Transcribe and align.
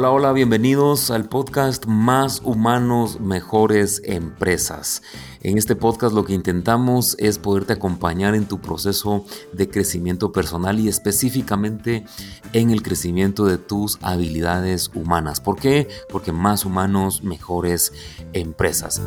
Hola, 0.00 0.12
hola, 0.12 0.32
bienvenidos 0.32 1.10
al 1.10 1.28
podcast 1.28 1.86
Más 1.86 2.40
Humanos, 2.44 3.18
Mejores 3.18 4.00
Empresas. 4.04 5.02
En 5.40 5.58
este 5.58 5.74
podcast 5.74 6.14
lo 6.14 6.24
que 6.24 6.34
intentamos 6.34 7.16
es 7.18 7.40
poderte 7.40 7.72
acompañar 7.72 8.36
en 8.36 8.46
tu 8.46 8.60
proceso 8.60 9.24
de 9.52 9.68
crecimiento 9.68 10.30
personal 10.30 10.78
y 10.78 10.86
específicamente 10.86 12.04
en 12.52 12.70
el 12.70 12.84
crecimiento 12.84 13.44
de 13.44 13.58
tus 13.58 13.98
habilidades 14.00 14.92
humanas. 14.94 15.40
¿Por 15.40 15.56
qué? 15.56 15.88
Porque 16.08 16.30
más 16.30 16.64
humanos, 16.64 17.24
mejores 17.24 17.92
empresas. 18.34 19.02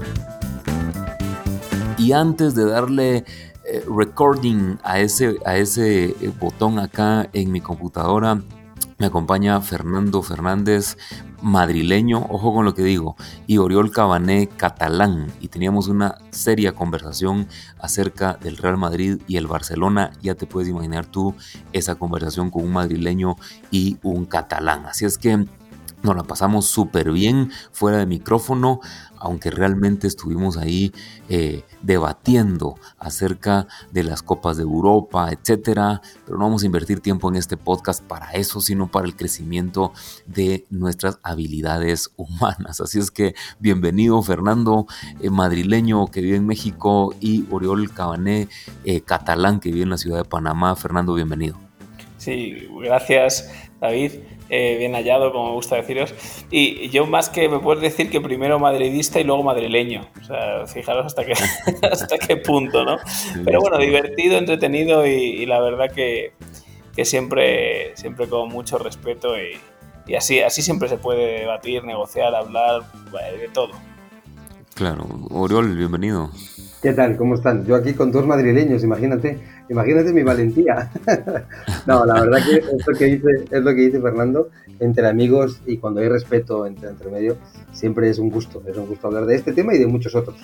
Y 1.97 2.11
antes 2.11 2.53
de 2.53 2.65
darle 2.65 3.23
eh, 3.63 3.85
recording 3.87 4.77
a 4.83 4.99
ese, 4.99 5.37
a 5.45 5.55
ese 5.55 6.07
eh, 6.07 6.33
botón 6.37 6.79
acá 6.79 7.29
en 7.31 7.49
mi 7.49 7.61
computadora, 7.61 8.43
me 9.01 9.07
acompaña 9.07 9.59
Fernando 9.61 10.21
Fernández, 10.21 10.95
madrileño, 11.41 12.27
ojo 12.29 12.53
con 12.53 12.65
lo 12.65 12.75
que 12.75 12.83
digo, 12.83 13.15
y 13.47 13.57
Oriol 13.57 13.89
Cabané, 13.89 14.45
catalán. 14.45 15.33
Y 15.39 15.47
teníamos 15.47 15.87
una 15.87 16.19
seria 16.29 16.73
conversación 16.73 17.47
acerca 17.79 18.35
del 18.35 18.57
Real 18.57 18.77
Madrid 18.77 19.19
y 19.27 19.37
el 19.37 19.47
Barcelona. 19.47 20.11
Ya 20.21 20.35
te 20.35 20.45
puedes 20.45 20.69
imaginar 20.69 21.07
tú 21.07 21.33
esa 21.73 21.95
conversación 21.95 22.51
con 22.51 22.63
un 22.63 22.73
madrileño 22.73 23.37
y 23.71 23.97
un 24.03 24.25
catalán. 24.25 24.85
Así 24.85 25.05
es 25.05 25.17
que 25.17 25.47
nos 26.03 26.15
la 26.15 26.21
pasamos 26.21 26.67
súper 26.67 27.11
bien 27.11 27.51
fuera 27.71 27.97
de 27.97 28.05
micrófono, 28.05 28.81
aunque 29.21 29.51
realmente 29.51 30.07
estuvimos 30.07 30.57
ahí 30.57 30.91
eh, 31.29 31.63
debatiendo 31.81 32.75
acerca 32.97 33.67
de 33.91 34.03
las 34.03 34.23
copas 34.23 34.57
de 34.57 34.63
Europa, 34.63 35.29
etcétera. 35.31 36.01
Pero 36.25 36.37
no 36.37 36.45
vamos 36.45 36.63
a 36.63 36.65
invertir 36.65 36.99
tiempo 36.99 37.29
en 37.29 37.35
este 37.35 37.57
podcast 37.57 38.03
para 38.03 38.31
eso, 38.31 38.59
sino 38.61 38.89
para 38.89 39.05
el 39.05 39.15
crecimiento 39.15 39.93
de 40.25 40.65
nuestras 40.69 41.19
habilidades 41.23 42.11
humanas. 42.17 42.81
Así 42.81 42.99
es 42.99 43.11
que 43.11 43.35
bienvenido, 43.59 44.21
Fernando, 44.21 44.87
eh, 45.21 45.29
madrileño 45.29 46.07
que 46.07 46.21
vive 46.21 46.37
en 46.37 46.47
México, 46.47 47.13
y 47.19 47.45
Oriol 47.51 47.93
Cabané, 47.93 48.47
eh, 48.83 49.01
catalán 49.01 49.59
que 49.59 49.71
vive 49.71 49.83
en 49.83 49.89
la 49.91 49.97
ciudad 49.97 50.17
de 50.17 50.25
Panamá. 50.25 50.75
Fernando, 50.75 51.13
bienvenido. 51.13 51.57
Sí, 52.17 52.67
gracias, 52.81 53.51
David. 53.79 54.11
Eh, 54.53 54.75
bien 54.77 54.91
hallado, 54.95 55.31
como 55.31 55.45
me 55.45 55.53
gusta 55.53 55.77
deciros. 55.77 56.13
Y 56.51 56.89
yo 56.89 57.05
más 57.05 57.29
que 57.29 57.47
me 57.47 57.59
puedes 57.59 57.81
decir 57.81 58.09
que 58.09 58.19
primero 58.19 58.59
madridista 58.59 59.17
y 59.21 59.23
luego 59.23 59.43
madrileño. 59.43 60.09
O 60.19 60.23
sea, 60.25 60.67
fijaros 60.67 61.05
hasta 61.05 61.23
qué, 61.23 61.31
hasta 61.89 62.17
qué 62.17 62.35
punto, 62.35 62.83
¿no? 62.83 62.97
Pero 63.45 63.61
bueno, 63.61 63.77
divertido, 63.77 64.37
entretenido 64.37 65.07
y, 65.07 65.45
la 65.45 65.61
verdad 65.61 65.89
que, 65.89 66.33
que, 66.93 67.05
siempre, 67.05 67.95
siempre 67.95 68.27
con 68.27 68.49
mucho 68.49 68.77
respeto 68.77 69.37
y, 69.37 69.57
y, 70.05 70.15
así, 70.15 70.41
así 70.41 70.61
siempre 70.61 70.89
se 70.89 70.97
puede 70.97 71.39
debatir, 71.39 71.85
negociar, 71.85 72.35
hablar, 72.35 72.81
de 73.39 73.47
todo. 73.53 73.71
Claro. 74.75 75.07
Oriol, 75.29 75.77
bienvenido. 75.77 76.29
¿Qué 76.81 76.93
tal? 76.93 77.15
¿Cómo 77.15 77.35
están? 77.35 77.63
Yo 77.63 77.75
aquí 77.75 77.93
con 77.93 78.11
dos 78.11 78.25
madrileños, 78.25 78.83
imagínate, 78.83 79.37
imagínate 79.69 80.11
mi 80.13 80.23
valentía. 80.23 80.89
no, 81.85 82.05
la 82.07 82.21
verdad 82.21 82.39
que 82.43 82.55
es 82.57 82.87
lo 82.87 82.93
que, 82.97 83.05
dice, 83.05 83.27
es 83.51 83.63
lo 83.63 83.75
que 83.75 83.81
dice 83.81 84.01
Fernando, 84.01 84.49
entre 84.79 85.07
amigos 85.07 85.61
y 85.67 85.77
cuando 85.77 85.99
hay 86.01 86.09
respeto 86.09 86.65
entre, 86.65 86.89
entre 86.89 87.11
medio, 87.11 87.37
siempre 87.71 88.09
es 88.09 88.17
un 88.17 88.31
gusto, 88.31 88.63
es 88.65 88.75
un 88.77 88.87
gusto 88.87 89.05
hablar 89.05 89.27
de 89.27 89.35
este 89.35 89.53
tema 89.53 89.75
y 89.75 89.77
de 89.77 89.85
muchos 89.85 90.15
otros. 90.15 90.37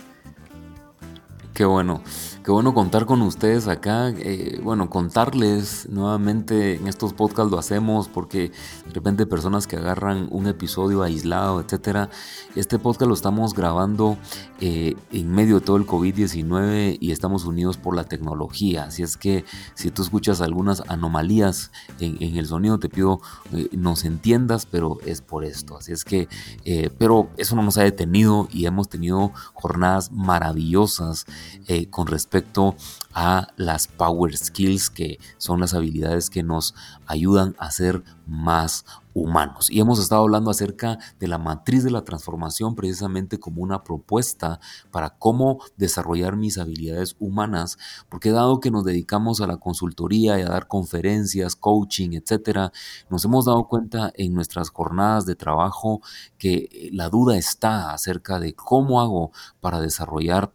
Qué 1.57 1.65
bueno. 1.65 2.03
Qué 2.47 2.51
bueno 2.53 2.73
contar 2.73 3.05
con 3.05 3.21
ustedes 3.23 3.67
acá. 3.67 4.09
Eh, 4.09 4.61
bueno, 4.63 4.89
contarles 4.89 5.89
nuevamente 5.89 6.75
en 6.75 6.87
estos 6.87 7.11
podcasts 7.11 7.51
lo 7.51 7.59
hacemos 7.59 8.07
porque 8.07 8.51
de 8.85 8.93
repente 8.93 9.25
personas 9.25 9.67
que 9.67 9.75
agarran 9.75 10.29
un 10.31 10.47
episodio 10.47 11.03
aislado, 11.03 11.59
etcétera. 11.59 12.09
Este 12.55 12.79
podcast 12.79 13.09
lo 13.09 13.15
estamos 13.15 13.53
grabando 13.53 14.17
eh, 14.61 14.95
en 15.11 15.31
medio 15.31 15.55
de 15.55 15.65
todo 15.65 15.75
el 15.75 15.85
COVID-19 15.85 16.97
y 17.01 17.11
estamos 17.11 17.43
unidos 17.43 17.75
por 17.75 17.97
la 17.97 18.05
tecnología. 18.05 18.83
Así 18.83 19.03
es 19.03 19.17
que 19.17 19.43
si 19.73 19.91
tú 19.91 20.03
escuchas 20.03 20.39
algunas 20.39 20.83
anomalías 20.87 21.71
en, 21.99 22.37
el 22.37 22.45
sonido, 22.45 22.79
te 22.79 22.87
pido 22.87 23.19
eh, 23.51 23.67
nos 23.73 24.05
entiendas, 24.05 24.67
pero 24.67 24.99
es 25.05 25.21
por 25.21 25.43
esto. 25.43 25.75
Así 25.75 25.91
es 25.91 26.05
que, 26.05 26.29
pero 26.97 27.29
eso 27.35 27.57
no 27.57 27.63
nos 27.63 27.77
ha 27.77 27.83
detenido 27.83 28.47
y 28.53 28.67
hemos 28.67 28.87
tenido 28.87 29.33
jornadas 29.53 30.13
maravillosas 30.13 31.25
con 31.89 32.07
respecto 32.07 32.75
a 33.13 33.47
las 33.55 33.87
power 33.87 34.37
skills, 34.37 34.89
que 34.89 35.19
son 35.37 35.59
las 35.59 35.73
habilidades 35.73 36.29
que 36.29 36.43
nos 36.43 36.75
ayudan 37.07 37.55
a 37.57 37.71
ser 37.71 38.03
más 38.27 38.85
humanos. 39.17 39.71
Y 39.71 39.79
hemos 39.79 39.99
estado 39.99 40.21
hablando 40.21 40.51
acerca 40.51 40.99
de 41.19 41.27
la 41.27 41.39
matriz 41.39 41.83
de 41.83 41.89
la 41.89 42.03
transformación 42.03 42.75
precisamente 42.75 43.39
como 43.39 43.63
una 43.63 43.83
propuesta 43.83 44.59
para 44.91 45.17
cómo 45.17 45.59
desarrollar 45.77 46.35
mis 46.35 46.57
habilidades 46.57 47.15
humanas, 47.19 47.77
porque 48.09 48.31
dado 48.31 48.59
que 48.59 48.69
nos 48.69 48.83
dedicamos 48.83 49.41
a 49.41 49.47
la 49.47 49.57
consultoría 49.57 50.37
y 50.37 50.43
a 50.43 50.49
dar 50.49 50.67
conferencias, 50.67 51.55
coaching, 51.55 52.11
etcétera, 52.11 52.71
nos 53.09 53.25
hemos 53.25 53.45
dado 53.45 53.67
cuenta 53.67 54.11
en 54.15 54.33
nuestras 54.33 54.69
jornadas 54.69 55.25
de 55.25 55.35
trabajo 55.35 56.01
que 56.37 56.89
la 56.93 57.09
duda 57.09 57.37
está 57.37 57.93
acerca 57.93 58.39
de 58.39 58.53
cómo 58.53 59.01
hago 59.01 59.31
para 59.59 59.81
desarrollar 59.81 60.53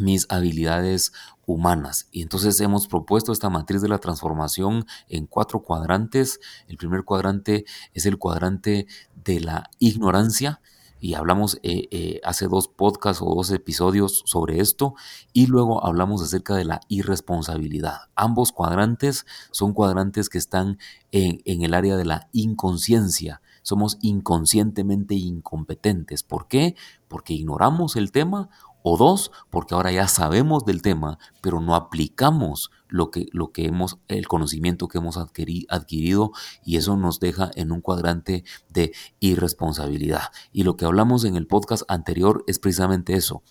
mis 0.00 0.26
habilidades 0.28 1.12
humanas. 1.46 2.08
Y 2.10 2.22
entonces 2.22 2.60
hemos 2.60 2.86
propuesto 2.86 3.32
esta 3.32 3.50
matriz 3.50 3.82
de 3.82 3.88
la 3.88 3.98
transformación 3.98 4.86
en 5.08 5.26
cuatro 5.26 5.62
cuadrantes. 5.62 6.40
El 6.68 6.76
primer 6.76 7.04
cuadrante 7.04 7.64
es 7.94 8.06
el 8.06 8.18
cuadrante 8.18 8.86
de 9.24 9.40
la 9.40 9.70
ignorancia. 9.78 10.60
Y 11.02 11.14
hablamos 11.14 11.58
eh, 11.62 11.88
eh, 11.92 12.20
hace 12.24 12.46
dos 12.46 12.68
podcasts 12.68 13.22
o 13.22 13.34
dos 13.34 13.50
episodios 13.52 14.22
sobre 14.26 14.60
esto. 14.60 14.94
Y 15.32 15.46
luego 15.46 15.84
hablamos 15.84 16.22
acerca 16.22 16.54
de 16.54 16.66
la 16.66 16.80
irresponsabilidad. 16.88 18.10
Ambos 18.14 18.52
cuadrantes 18.52 19.24
son 19.50 19.72
cuadrantes 19.72 20.28
que 20.28 20.36
están 20.36 20.78
en, 21.10 21.40
en 21.46 21.62
el 21.62 21.72
área 21.72 21.96
de 21.96 22.04
la 22.04 22.28
inconsciencia 22.32 23.40
somos 23.62 23.98
inconscientemente 24.00 25.14
incompetentes. 25.14 26.22
¿Por 26.22 26.48
qué? 26.48 26.76
Porque 27.08 27.34
ignoramos 27.34 27.96
el 27.96 28.10
tema 28.10 28.48
o 28.82 28.96
dos, 28.96 29.30
porque 29.50 29.74
ahora 29.74 29.92
ya 29.92 30.08
sabemos 30.08 30.64
del 30.64 30.82
tema, 30.82 31.18
pero 31.40 31.60
no 31.60 31.74
aplicamos 31.74 32.70
lo 32.88 33.10
que, 33.10 33.26
lo 33.32 33.52
que 33.52 33.66
hemos, 33.66 33.98
el 34.08 34.28
conocimiento 34.28 34.88
que 34.88 34.98
hemos 34.98 35.16
adquirido 35.16 36.32
y 36.64 36.76
eso 36.76 36.96
nos 36.96 37.20
deja 37.20 37.50
en 37.54 37.72
un 37.72 37.80
cuadrante 37.80 38.44
de 38.68 38.92
irresponsabilidad. 39.20 40.24
Y 40.52 40.64
lo 40.64 40.76
que 40.76 40.84
hablamos 40.84 41.24
en 41.24 41.36
el 41.36 41.46
podcast 41.46 41.84
anterior 41.88 42.44
es 42.46 42.58
precisamente 42.58 43.14
eso. 43.14 43.42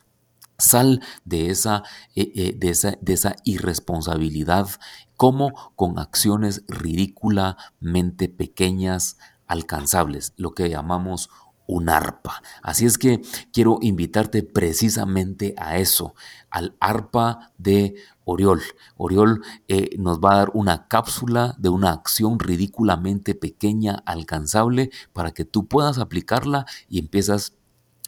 Sal 0.58 1.02
de 1.24 1.50
esa, 1.50 1.84
eh, 2.16 2.32
eh, 2.36 2.54
de 2.58 2.70
esa, 2.70 2.98
de 3.00 3.14
esa 3.14 3.36
irresponsabilidad 3.46 4.70
como 5.16 5.54
con 5.76 6.00
acciones 6.00 6.64
ridículamente 6.68 8.30
pequeñas, 8.30 9.18
alcanzables, 9.48 10.34
lo 10.38 10.52
que 10.52 10.70
llamamos 10.70 11.30
un 11.70 11.88
arpa. 11.88 12.42
Así 12.64 12.86
es 12.86 12.98
que 12.98 13.22
quiero 13.54 13.78
invitarte 13.82 14.42
precisamente 14.42 15.54
a 15.58 15.78
eso, 15.78 16.16
al 16.50 16.76
arpa 16.80 17.52
de 17.60 17.96
Oriol. 18.26 18.62
Oriol 18.98 19.44
eh, 19.68 19.92
nos 20.00 20.20
va 20.20 20.34
a 20.34 20.38
dar 20.38 20.52
una 20.56 20.88
cápsula 20.88 21.56
de 21.60 21.70
una 21.70 21.92
acción 21.92 22.40
ridículamente 22.40 23.36
pequeña, 23.36 24.02
alcanzable, 24.08 24.90
para 25.14 25.32
que 25.32 25.46
tú 25.46 25.68
puedas 25.68 26.00
aplicarla 26.00 26.66
y 26.90 26.98
empiezas 26.98 27.54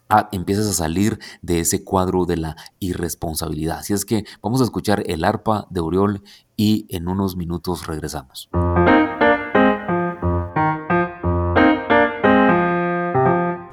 a, 0.10 0.28
empiezas 0.32 0.66
a 0.66 0.74
salir 0.74 1.20
de 1.44 1.60
ese 1.60 1.84
cuadro 1.84 2.26
de 2.26 2.38
la 2.38 2.56
irresponsabilidad. 2.80 3.78
Así 3.78 3.94
es 3.94 4.06
que 4.06 4.26
vamos 4.42 4.62
a 4.62 4.64
escuchar 4.64 5.04
el 5.06 5.24
arpa 5.24 5.68
de 5.70 5.82
Oriol 5.82 6.24
y 6.58 6.88
en 6.90 7.08
unos 7.08 7.36
minutos 7.36 7.86
regresamos. 7.86 8.50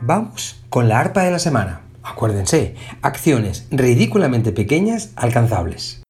Vamos 0.09 0.57
con 0.71 0.89
la 0.89 1.01
arpa 1.01 1.23
de 1.23 1.31
la 1.31 1.39
semana. 1.39 1.83
Acuérdense, 2.03 2.77
acciones 3.03 3.67
ridículamente 3.71 4.53
pequeñas 4.53 5.13
alcanzables. 5.17 6.01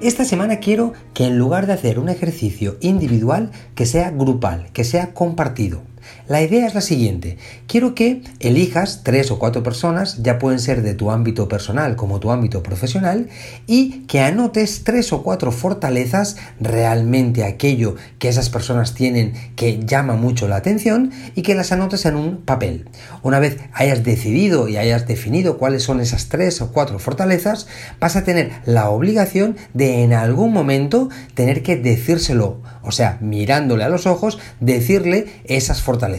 Esta 0.00 0.24
semana 0.24 0.58
quiero 0.58 0.94
que 1.14 1.26
en 1.26 1.38
lugar 1.38 1.68
de 1.68 1.74
hacer 1.74 2.00
un 2.00 2.08
ejercicio 2.08 2.76
individual, 2.80 3.52
que 3.76 3.86
sea 3.86 4.10
grupal, 4.10 4.72
que 4.72 4.82
sea 4.82 5.14
compartido. 5.14 5.82
La 6.28 6.42
idea 6.42 6.66
es 6.66 6.74
la 6.74 6.80
siguiente. 6.80 7.38
Quiero 7.68 7.94
que 7.94 8.22
elijas 8.40 9.02
tres 9.04 9.30
o 9.30 9.38
cuatro 9.38 9.62
personas, 9.62 10.24
ya 10.24 10.40
pueden 10.40 10.58
ser 10.58 10.82
de 10.82 10.94
tu 10.94 11.12
ámbito 11.12 11.48
personal 11.48 11.94
como 11.94 12.18
tu 12.18 12.32
ámbito 12.32 12.64
profesional, 12.64 13.28
y 13.68 14.00
que 14.06 14.18
anotes 14.18 14.82
tres 14.82 15.12
o 15.12 15.22
cuatro 15.22 15.52
fortalezas, 15.52 16.36
realmente 16.58 17.44
aquello 17.44 17.94
que 18.18 18.28
esas 18.28 18.50
personas 18.50 18.94
tienen 18.94 19.34
que 19.54 19.78
llama 19.84 20.14
mucho 20.14 20.48
la 20.48 20.56
atención, 20.56 21.12
y 21.36 21.42
que 21.42 21.54
las 21.54 21.70
anotes 21.70 22.04
en 22.06 22.16
un 22.16 22.38
papel. 22.38 22.88
Una 23.22 23.38
vez 23.38 23.58
hayas 23.72 24.02
decidido 24.02 24.66
y 24.66 24.78
hayas 24.78 25.06
definido 25.06 25.58
cuáles 25.58 25.84
son 25.84 26.00
esas 26.00 26.28
tres 26.28 26.60
o 26.60 26.72
cuatro 26.72 26.98
fortalezas, 26.98 27.68
vas 28.00 28.16
a 28.16 28.24
tener 28.24 28.50
la 28.64 28.90
obligación 28.90 29.56
de 29.74 30.02
en 30.02 30.12
algún 30.12 30.52
momento 30.52 31.08
tener 31.34 31.62
que 31.62 31.76
decírselo, 31.76 32.62
o 32.82 32.90
sea, 32.90 33.18
mirándole 33.20 33.84
a 33.84 33.88
los 33.88 34.06
ojos, 34.06 34.40
decirle 34.58 35.26
esas 35.44 35.82
fortalezas. 35.82 36.15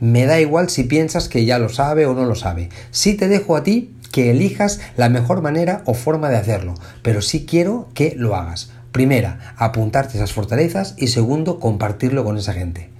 Me 0.00 0.26
da 0.26 0.40
igual 0.40 0.68
si 0.68 0.84
piensas 0.84 1.28
que 1.28 1.44
ya 1.44 1.58
lo 1.58 1.68
sabe 1.68 2.06
o 2.06 2.14
no 2.14 2.24
lo 2.24 2.34
sabe. 2.34 2.68
Si 2.90 3.14
te 3.14 3.28
dejo 3.28 3.56
a 3.56 3.62
ti 3.62 3.94
que 4.12 4.30
elijas 4.30 4.80
la 4.96 5.08
mejor 5.08 5.42
manera 5.42 5.82
o 5.84 5.94
forma 5.94 6.30
de 6.30 6.36
hacerlo, 6.36 6.74
pero 7.02 7.22
sí 7.22 7.46
quiero 7.46 7.88
que 7.94 8.14
lo 8.16 8.34
hagas. 8.34 8.70
Primera, 8.92 9.54
apuntarte 9.56 10.16
esas 10.16 10.32
fortalezas 10.32 10.94
y 10.96 11.08
segundo, 11.08 11.60
compartirlo 11.60 12.24
con 12.24 12.38
esa 12.38 12.54
gente. 12.54 12.90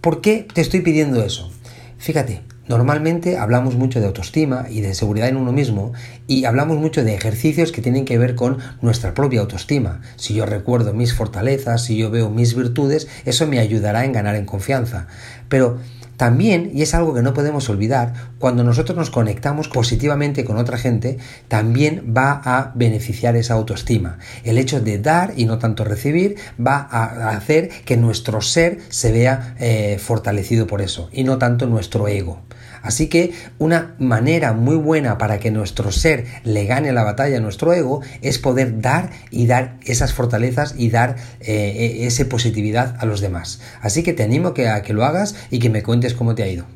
¿Por 0.00 0.20
qué 0.20 0.46
te 0.52 0.60
estoy 0.60 0.80
pidiendo 0.80 1.24
eso? 1.24 1.50
Fíjate, 1.98 2.42
Normalmente 2.66 3.36
hablamos 3.36 3.74
mucho 3.74 4.00
de 4.00 4.06
autoestima 4.06 4.66
y 4.70 4.80
de 4.80 4.94
seguridad 4.94 5.28
en 5.28 5.36
uno 5.36 5.52
mismo 5.52 5.92
y 6.26 6.46
hablamos 6.46 6.78
mucho 6.78 7.04
de 7.04 7.14
ejercicios 7.14 7.72
que 7.72 7.82
tienen 7.82 8.06
que 8.06 8.16
ver 8.16 8.34
con 8.34 8.58
nuestra 8.80 9.12
propia 9.12 9.40
autoestima. 9.40 10.00
Si 10.16 10.32
yo 10.32 10.46
recuerdo 10.46 10.94
mis 10.94 11.12
fortalezas, 11.12 11.84
si 11.84 11.98
yo 11.98 12.10
veo 12.10 12.30
mis 12.30 12.54
virtudes, 12.56 13.06
eso 13.26 13.46
me 13.46 13.58
ayudará 13.58 14.06
en 14.06 14.12
ganar 14.12 14.34
en 14.34 14.46
confianza. 14.46 15.08
Pero 15.50 15.78
también, 16.16 16.70
y 16.74 16.82
es 16.82 16.94
algo 16.94 17.14
que 17.14 17.22
no 17.22 17.34
podemos 17.34 17.68
olvidar, 17.68 18.14
cuando 18.38 18.64
nosotros 18.64 18.96
nos 18.96 19.10
conectamos 19.10 19.68
positivamente 19.68 20.44
con 20.44 20.56
otra 20.56 20.78
gente, 20.78 21.18
también 21.48 22.14
va 22.16 22.40
a 22.44 22.72
beneficiar 22.74 23.36
esa 23.36 23.54
autoestima. 23.54 24.18
El 24.44 24.58
hecho 24.58 24.80
de 24.80 24.98
dar 24.98 25.34
y 25.36 25.46
no 25.46 25.58
tanto 25.58 25.84
recibir 25.84 26.36
va 26.64 26.76
a 26.76 27.30
hacer 27.30 27.70
que 27.84 27.96
nuestro 27.96 28.40
ser 28.40 28.78
se 28.88 29.12
vea 29.12 29.54
eh, 29.58 29.98
fortalecido 29.98 30.66
por 30.66 30.82
eso 30.82 31.08
y 31.12 31.24
no 31.24 31.38
tanto 31.38 31.66
nuestro 31.66 32.08
ego. 32.08 32.42
Así 32.84 33.08
que 33.08 33.32
una 33.58 33.94
manera 33.98 34.52
muy 34.52 34.76
buena 34.76 35.16
para 35.16 35.38
que 35.38 35.50
nuestro 35.50 35.90
ser 35.90 36.26
le 36.44 36.66
gane 36.66 36.92
la 36.92 37.02
batalla 37.02 37.38
a 37.38 37.40
nuestro 37.40 37.72
ego 37.72 38.02
es 38.20 38.38
poder 38.38 38.82
dar 38.82 39.10
y 39.30 39.46
dar 39.46 39.78
esas 39.86 40.12
fortalezas 40.12 40.74
y 40.76 40.90
dar 40.90 41.16
eh, 41.40 42.02
e, 42.02 42.06
esa 42.06 42.26
positividad 42.26 42.96
a 43.00 43.06
los 43.06 43.22
demás. 43.22 43.60
Así 43.80 44.02
que 44.02 44.12
te 44.12 44.22
animo 44.22 44.52
que, 44.52 44.68
a 44.68 44.82
que 44.82 44.92
lo 44.92 45.04
hagas 45.04 45.34
y 45.50 45.60
que 45.60 45.70
me 45.70 45.82
cuentes 45.82 46.12
cómo 46.14 46.34
te 46.34 46.42
ha 46.42 46.48
ido. 46.48 46.66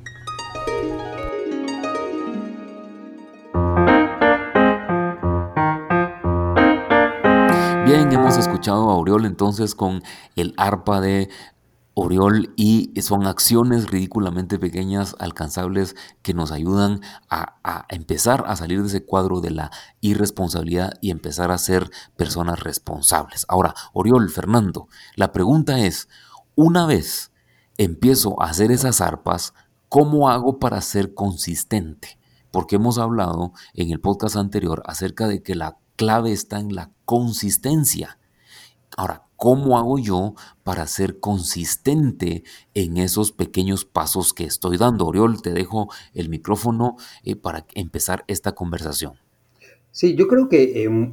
Bien, 7.84 8.12
hemos 8.12 8.36
escuchado 8.36 8.90
a 8.90 8.96
Oriol 8.96 9.24
entonces 9.24 9.74
con 9.74 10.02
el 10.36 10.52
arpa 10.58 11.00
de 11.00 11.30
Oriol 12.00 12.52
y 12.54 12.92
son 13.02 13.26
acciones 13.26 13.90
ridículamente 13.90 14.58
pequeñas, 14.58 15.16
alcanzables, 15.18 15.96
que 16.22 16.32
nos 16.32 16.52
ayudan 16.52 17.00
a, 17.28 17.86
empezar 17.88 18.44
a 18.46 18.54
salir 18.54 18.82
de 18.82 18.88
ese 18.88 19.04
cuadro 19.04 19.40
de 19.40 19.50
la 19.50 19.70
irresponsabilidad 20.00 20.92
y 21.00 21.10
empezar 21.10 21.50
a 21.50 21.58
ser 21.58 21.90
personas 22.16 22.60
responsables. 22.60 23.46
Ahora, 23.48 23.74
Oriol, 23.92 24.30
Fernando, 24.30 24.88
la 25.16 25.32
pregunta 25.32 25.80
es, 25.80 26.08
una 26.54 26.86
vez 26.86 27.32
empiezo 27.78 28.40
a 28.42 28.46
hacer 28.46 28.70
esas 28.70 29.00
arpas, 29.00 29.54
¿cómo 29.88 30.28
hago 30.28 30.58
para 30.58 30.80
ser 30.82 31.14
consistente? 31.14 32.18
Porque 32.50 32.76
hemos 32.76 32.98
hablado 32.98 33.52
en 33.72 33.90
el 33.90 34.00
podcast 34.00 34.36
anterior 34.36 34.82
acerca 34.86 35.28
de 35.28 35.42
que 35.42 35.54
la 35.54 35.78
clave 35.96 36.32
está 36.32 36.58
en 36.58 36.74
la 36.74 36.90
consistencia. 37.04 38.18
Ahora, 38.96 39.28
¿cómo 39.36 39.78
hago 39.78 39.98
yo 39.98 40.34
para 40.64 40.86
ser 40.86 41.20
consistente 41.20 42.42
en 42.74 42.96
esos 42.96 43.32
pequeños 43.32 43.84
pasos 43.84 44.32
que 44.32 44.44
estoy 44.44 44.76
dando? 44.76 45.06
Oriol, 45.06 45.40
te 45.40 45.52
dejo 45.52 45.88
el 46.14 46.28
micrófono 46.28 46.96
eh, 47.22 47.36
para 47.36 47.66
empezar 47.74 48.24
esta 48.26 48.52
conversación. 48.52 49.27
Sí, 49.98 50.14
yo 50.14 50.28
creo 50.28 50.48
que 50.48 50.84
em, 50.84 51.12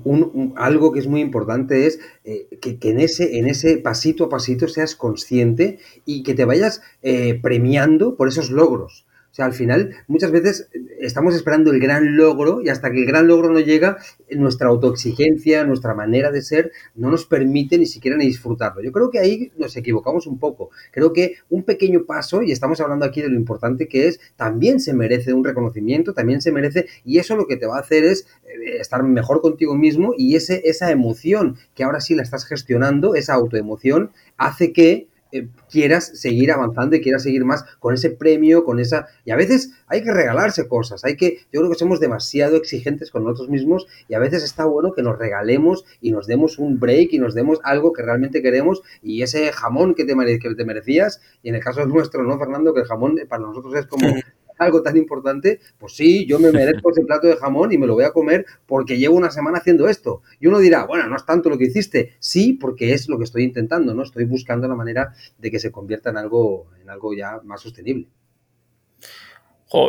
algo 0.57 0.91
que 0.91 0.99
es 0.99 1.07
muy 1.07 1.19
importante 1.19 1.87
es 1.87 1.99
eh, 2.23 2.47
que, 2.61 2.77
en, 2.87 2.99
ese, 2.99 3.39
en 3.39 3.47
ese 3.47 3.77
pasito 3.77 4.25
a 4.25 4.29
pasito 4.29 4.67
seas 4.67 4.95
consciente 4.95 5.79
y 6.05 6.21
que 6.21 6.35
te 6.35 6.45
vayas 6.45 6.83
eh, 7.01 7.39
premiando 7.41 8.15
por 8.15 8.27
esos 8.27 8.51
logros. 8.51 9.07
O 9.35 9.37
sea, 9.37 9.47
al 9.47 9.53
final, 9.53 9.93
muchas 10.07 10.31
veces 10.31 10.69
estamos 10.97 11.35
esperando 11.35 11.69
el 11.73 11.81
gran 11.81 12.15
logro 12.15 12.61
y 12.61 12.69
hasta 12.69 12.89
que 12.89 12.99
el 12.99 13.05
gran 13.05 13.27
logro 13.27 13.51
no 13.51 13.59
llega, 13.59 13.97
nuestra 14.29 14.69
autoexigencia, 14.69 15.65
nuestra 15.65 15.93
manera 15.93 16.31
de 16.31 16.41
ser, 16.41 16.71
no 16.95 17.11
nos 17.11 17.25
permite 17.25 17.77
ni 17.77 17.85
siquiera 17.85 18.15
ni 18.15 18.27
disfrutarlo. 18.27 18.81
Yo 18.81 18.93
creo 18.93 19.09
que 19.11 19.19
ahí 19.19 19.51
nos 19.57 19.75
equivocamos 19.75 20.25
un 20.25 20.39
poco. 20.39 20.69
Creo 20.89 21.11
que 21.11 21.35
un 21.49 21.63
pequeño 21.63 22.05
paso, 22.05 22.43
y 22.43 22.53
estamos 22.53 22.79
hablando 22.79 23.03
aquí 23.03 23.21
de 23.21 23.27
lo 23.27 23.35
importante 23.35 23.89
que 23.89 24.07
es, 24.07 24.21
también 24.37 24.79
se 24.79 24.93
merece 24.93 25.33
un 25.33 25.43
reconocimiento, 25.43 26.13
también 26.13 26.39
se 26.39 26.53
merece, 26.53 26.85
y 27.03 27.17
eso 27.19 27.35
lo 27.35 27.45
que 27.45 27.57
te 27.57 27.65
va 27.65 27.75
a 27.75 27.81
hacer 27.81 28.05
es 28.05 28.27
eh, 28.45 28.77
estar 28.79 29.03
mejor 29.03 29.41
contigo 29.41 29.75
mismo 29.75 30.13
y 30.17 30.38
ese, 30.38 30.61
esa 30.63 30.91
emoción 30.91 31.57
que 31.73 31.83
ahora 31.83 31.99
sí 31.99 32.15
la 32.15 32.23
estás 32.23 32.45
gestionando, 32.45 33.15
esa 33.15 33.33
autoemoción, 33.33 34.11
hace 34.38 34.71
que 34.71 35.09
eh, 35.37 35.47
quieras 35.69 36.11
seguir 36.19 36.51
avanzando 36.51 36.95
y 36.95 37.01
quieras 37.01 37.23
seguir 37.23 37.45
más 37.45 37.63
con 37.79 37.93
ese 37.93 38.09
premio, 38.09 38.63
con 38.63 38.79
esa... 38.79 39.07
Y 39.25 39.31
a 39.31 39.35
veces 39.35 39.71
hay 39.87 40.03
que 40.03 40.11
regalarse 40.11 40.67
cosas, 40.67 41.03
hay 41.05 41.15
que... 41.15 41.39
Yo 41.51 41.61
creo 41.61 41.69
que 41.69 41.77
somos 41.77 41.99
demasiado 41.99 42.55
exigentes 42.55 43.11
con 43.11 43.23
nosotros 43.23 43.49
mismos 43.49 43.87
y 44.07 44.13
a 44.13 44.19
veces 44.19 44.43
está 44.43 44.65
bueno 44.65 44.93
que 44.93 45.03
nos 45.03 45.17
regalemos 45.17 45.85
y 46.01 46.11
nos 46.11 46.27
demos 46.27 46.59
un 46.59 46.79
break 46.79 47.13
y 47.13 47.19
nos 47.19 47.33
demos 47.33 47.59
algo 47.63 47.93
que 47.93 48.03
realmente 48.03 48.41
queremos 48.41 48.81
y 49.01 49.21
ese 49.21 49.51
jamón 49.51 49.95
que 49.95 50.05
te, 50.05 50.15
que 50.39 50.55
te 50.55 50.65
merecías, 50.65 51.21
y 51.43 51.49
en 51.49 51.55
el 51.55 51.63
caso 51.63 51.85
nuestro, 51.85 52.23
¿no, 52.23 52.38
Fernando? 52.38 52.73
Que 52.73 52.81
el 52.81 52.88
jamón 52.88 53.19
para 53.27 53.43
nosotros 53.43 53.75
es 53.75 53.85
como 53.85 54.07
algo 54.57 54.81
tan 54.81 54.97
importante, 54.97 55.59
pues 55.77 55.95
sí, 55.95 56.25
yo 56.25 56.39
me 56.39 56.51
merezco 56.51 56.91
ese 56.91 57.03
plato 57.03 57.27
de 57.27 57.35
jamón 57.35 57.71
y 57.71 57.77
me 57.77 57.87
lo 57.87 57.93
voy 57.93 58.05
a 58.05 58.11
comer 58.11 58.45
porque 58.65 58.97
llevo 58.97 59.15
una 59.15 59.31
semana 59.31 59.59
haciendo 59.59 59.87
esto. 59.87 60.21
Y 60.39 60.47
uno 60.47 60.59
dirá, 60.59 60.85
bueno, 60.85 61.07
no 61.07 61.15
es 61.15 61.25
tanto 61.25 61.49
lo 61.49 61.57
que 61.57 61.65
hiciste. 61.65 62.13
Sí, 62.19 62.53
porque 62.53 62.93
es 62.93 63.09
lo 63.09 63.17
que 63.17 63.23
estoy 63.25 63.43
intentando, 63.43 63.93
¿no? 63.93 64.03
Estoy 64.03 64.25
buscando 64.25 64.67
la 64.67 64.75
manera 64.75 65.13
de 65.37 65.51
que 65.51 65.59
se 65.59 65.71
convierta 65.71 66.09
en 66.09 66.17
algo, 66.17 66.67
en 66.81 66.89
algo 66.89 67.13
ya 67.13 67.39
más 67.43 67.61
sostenible 67.61 68.07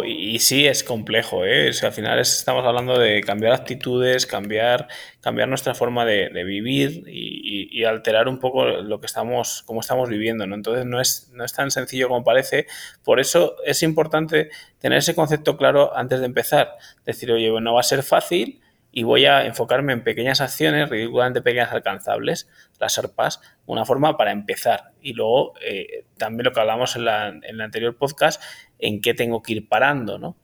y 0.05 0.39
sí 0.39 0.67
es 0.67 0.83
complejo, 0.83 1.45
¿eh? 1.45 1.71
al 1.83 1.93
final 1.93 2.19
estamos 2.19 2.65
hablando 2.65 2.99
de 2.99 3.21
cambiar 3.21 3.53
actitudes, 3.53 4.27
cambiar, 4.27 4.89
cambiar 5.21 5.49
nuestra 5.49 5.75
forma 5.75 6.05
de, 6.05 6.29
vivir 6.45 7.05
y, 7.07 7.85
alterar 7.85 8.27
un 8.27 8.41
poco 8.41 8.65
lo 8.65 9.01
que 9.01 9.07
estamos, 9.07 9.63
cómo 9.67 9.81
estamos 9.81 10.09
viviendo, 10.09 10.47
¿no? 10.47 10.57
Entonces 10.57 10.87
no 10.87 11.01
es, 11.01 11.31
no 11.33 11.45
es 11.45 11.53
tan 11.53 11.71
sencillo 11.71 12.09
como 12.09 12.25
parece. 12.25 12.67
Por 13.05 13.21
eso 13.21 13.57
es 13.65 13.83
importante 13.83 14.51
tener 14.79 14.99
ese 14.99 15.15
concepto 15.15 15.57
claro 15.57 15.97
antes 15.97 16.21
de 16.21 16.27
empezar. 16.27 16.73
Decir, 17.05 17.31
oye, 17.31 17.51
bueno, 17.51 17.75
va 17.75 17.81
a 17.81 17.85
ser 17.85 18.03
fácil, 18.03 18.61
y 18.97 19.03
voy 19.03 19.27
a 19.27 19.45
enfocarme 19.45 19.93
en 19.93 20.03
pequeñas 20.03 20.41
acciones 20.41 20.89
ridículamente 20.89 21.43
pequeñas 21.43 21.71
alcanzables, 21.71 22.49
las 22.81 22.97
ARPAs, 22.97 23.43
una 23.67 23.85
forma 23.85 24.17
para 24.17 24.33
empezar. 24.33 24.93
Y 25.03 25.13
luego 25.13 25.53
eh, 25.61 26.07
también 26.17 26.47
lo 26.47 26.53
que 26.53 26.61
hablamos 26.61 26.97
en, 26.97 27.05
la, 27.05 27.29
en, 27.29 27.45
el 27.45 27.61
anterior 27.61 27.95
podcast, 27.99 28.43
en 28.79 29.01
qué 29.01 29.15
tengo 29.15 29.43
que 29.43 29.55
ir 29.55 29.69
parando, 29.69 30.19
¿no? 30.19 30.37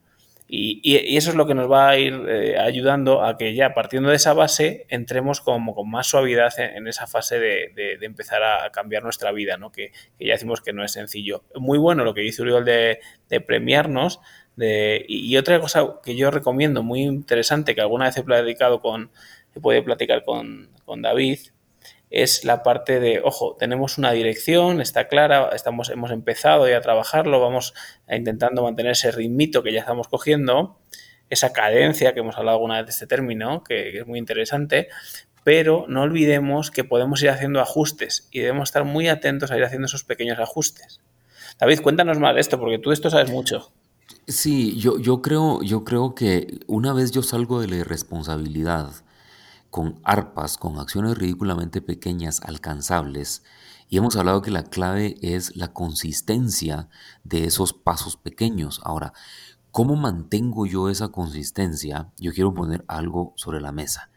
Y, 0.54 1.16
eso 1.16 1.30
es 1.30 1.36
lo 1.36 1.46
que 1.46 1.54
nos 1.54 1.70
va 1.70 1.88
a 1.88 1.98
ir 1.98 2.12
eh, 2.28 2.58
ayudando 2.58 3.24
a 3.24 3.38
que 3.38 3.54
ya 3.54 3.72
partiendo 3.72 4.10
de 4.10 4.16
esa 4.16 4.34
base 4.34 4.84
entremos 4.90 5.40
como 5.40 5.74
con 5.74 5.88
más 5.88 6.08
suavidad 6.08 6.52
en, 6.58 6.86
esa 6.86 7.06
fase 7.06 7.38
de, 7.38 7.98
empezar 8.02 8.42
a 8.42 8.70
cambiar 8.70 9.02
nuestra 9.02 9.32
vida, 9.32 9.56
¿no? 9.56 9.72
Que, 9.72 9.92
ya 10.20 10.34
decimos 10.34 10.60
que 10.60 10.74
no 10.74 10.84
es 10.84 10.92
sencillo. 10.92 11.44
Muy 11.54 11.78
bueno 11.78 12.04
lo 12.04 12.12
que 12.12 12.20
dice 12.20 12.42
Uriol 12.42 12.66
de, 12.66 13.00
de 13.30 13.40
premiarnos, 13.40 14.20
y, 14.56 15.36
otra 15.36 15.60
cosa 15.60 16.00
que 16.04 16.16
yo 16.16 16.30
recomiendo, 16.30 16.82
muy 16.82 17.02
interesante, 17.02 17.74
que 17.74 17.80
alguna 17.80 18.06
vez 18.06 18.16
he 18.16 18.22
platicado 18.22 18.80
con, 18.80 19.10
he 19.54 19.60
podido 19.60 19.84
platicar 19.84 20.24
con, 20.24 20.70
David, 20.98 21.38
es 22.12 22.44
la 22.44 22.62
parte 22.62 23.00
de, 23.00 23.22
ojo, 23.24 23.56
tenemos 23.58 23.96
una 23.96 24.12
dirección, 24.12 24.82
está 24.82 25.08
clara, 25.08 25.48
estamos, 25.54 25.88
hemos 25.88 26.10
empezado 26.10 26.68
ya 26.68 26.76
a 26.76 26.80
trabajarlo, 26.82 27.40
vamos 27.40 27.72
a 28.06 28.16
intentando 28.16 28.62
mantener 28.62 28.92
ese 28.92 29.10
ritmito 29.10 29.62
que 29.62 29.72
ya 29.72 29.80
estamos 29.80 30.08
cogiendo, 30.08 30.78
esa 31.30 31.54
cadencia 31.54 32.12
que 32.12 32.20
hemos 32.20 32.36
hablado 32.36 32.58
alguna 32.58 32.76
vez 32.76 32.86
de 32.86 32.90
este 32.90 33.06
término, 33.06 33.64
que, 33.64 33.98
es 33.98 34.06
muy 34.06 34.18
interesante, 34.18 34.88
pero 35.42 35.86
no 35.88 36.02
olvidemos 36.02 36.70
que 36.70 36.84
podemos 36.84 37.22
ir 37.22 37.30
haciendo 37.30 37.60
ajustes 37.62 38.28
y 38.30 38.40
debemos 38.40 38.68
estar 38.68 38.84
muy 38.84 39.08
atentos 39.08 39.50
a 39.50 39.56
ir 39.56 39.64
haciendo 39.64 39.86
esos 39.86 40.04
pequeños 40.04 40.38
ajustes. 40.38 41.00
David, 41.58 41.80
cuéntanos 41.80 42.18
más 42.18 42.34
de 42.34 42.42
esto, 42.42 42.60
porque 42.60 42.78
tú 42.78 42.90
de 42.90 42.94
esto 42.94 43.08
sabes 43.08 43.30
mucho. 43.30 43.72
Sí, 44.28 44.78
yo, 44.78 44.98
yo, 44.98 45.22
creo, 45.22 45.62
yo 45.62 45.82
creo 45.82 46.14
que 46.14 46.60
una 46.66 46.92
vez 46.92 47.10
yo 47.10 47.22
salgo 47.22 47.62
de 47.62 47.68
la 47.68 47.76
irresponsabilidad, 47.76 48.92
con 49.72 50.02
arpas, 50.04 50.58
con 50.58 50.78
acciones 50.78 51.16
ridículamente 51.16 51.80
pequeñas, 51.80 52.42
alcanzables, 52.42 53.42
y 53.88 53.96
hemos 53.96 54.16
hablado 54.16 54.42
que 54.42 54.50
la 54.50 54.64
clave 54.64 55.16
es 55.22 55.56
la 55.56 55.72
consistencia 55.72 56.90
de 57.24 57.44
esos 57.46 57.72
pasos 57.72 58.18
pequeños. 58.18 58.82
Ahora, 58.84 59.14
¿cómo 59.70 59.96
mantengo 59.96 60.66
yo 60.66 60.90
esa 60.90 61.08
consistencia? 61.08 62.12
Yo 62.18 62.34
quiero 62.34 62.52
poner 62.52 62.84
algo 62.86 63.32
sobre 63.36 63.62
la 63.62 63.72
mesa. 63.72 64.10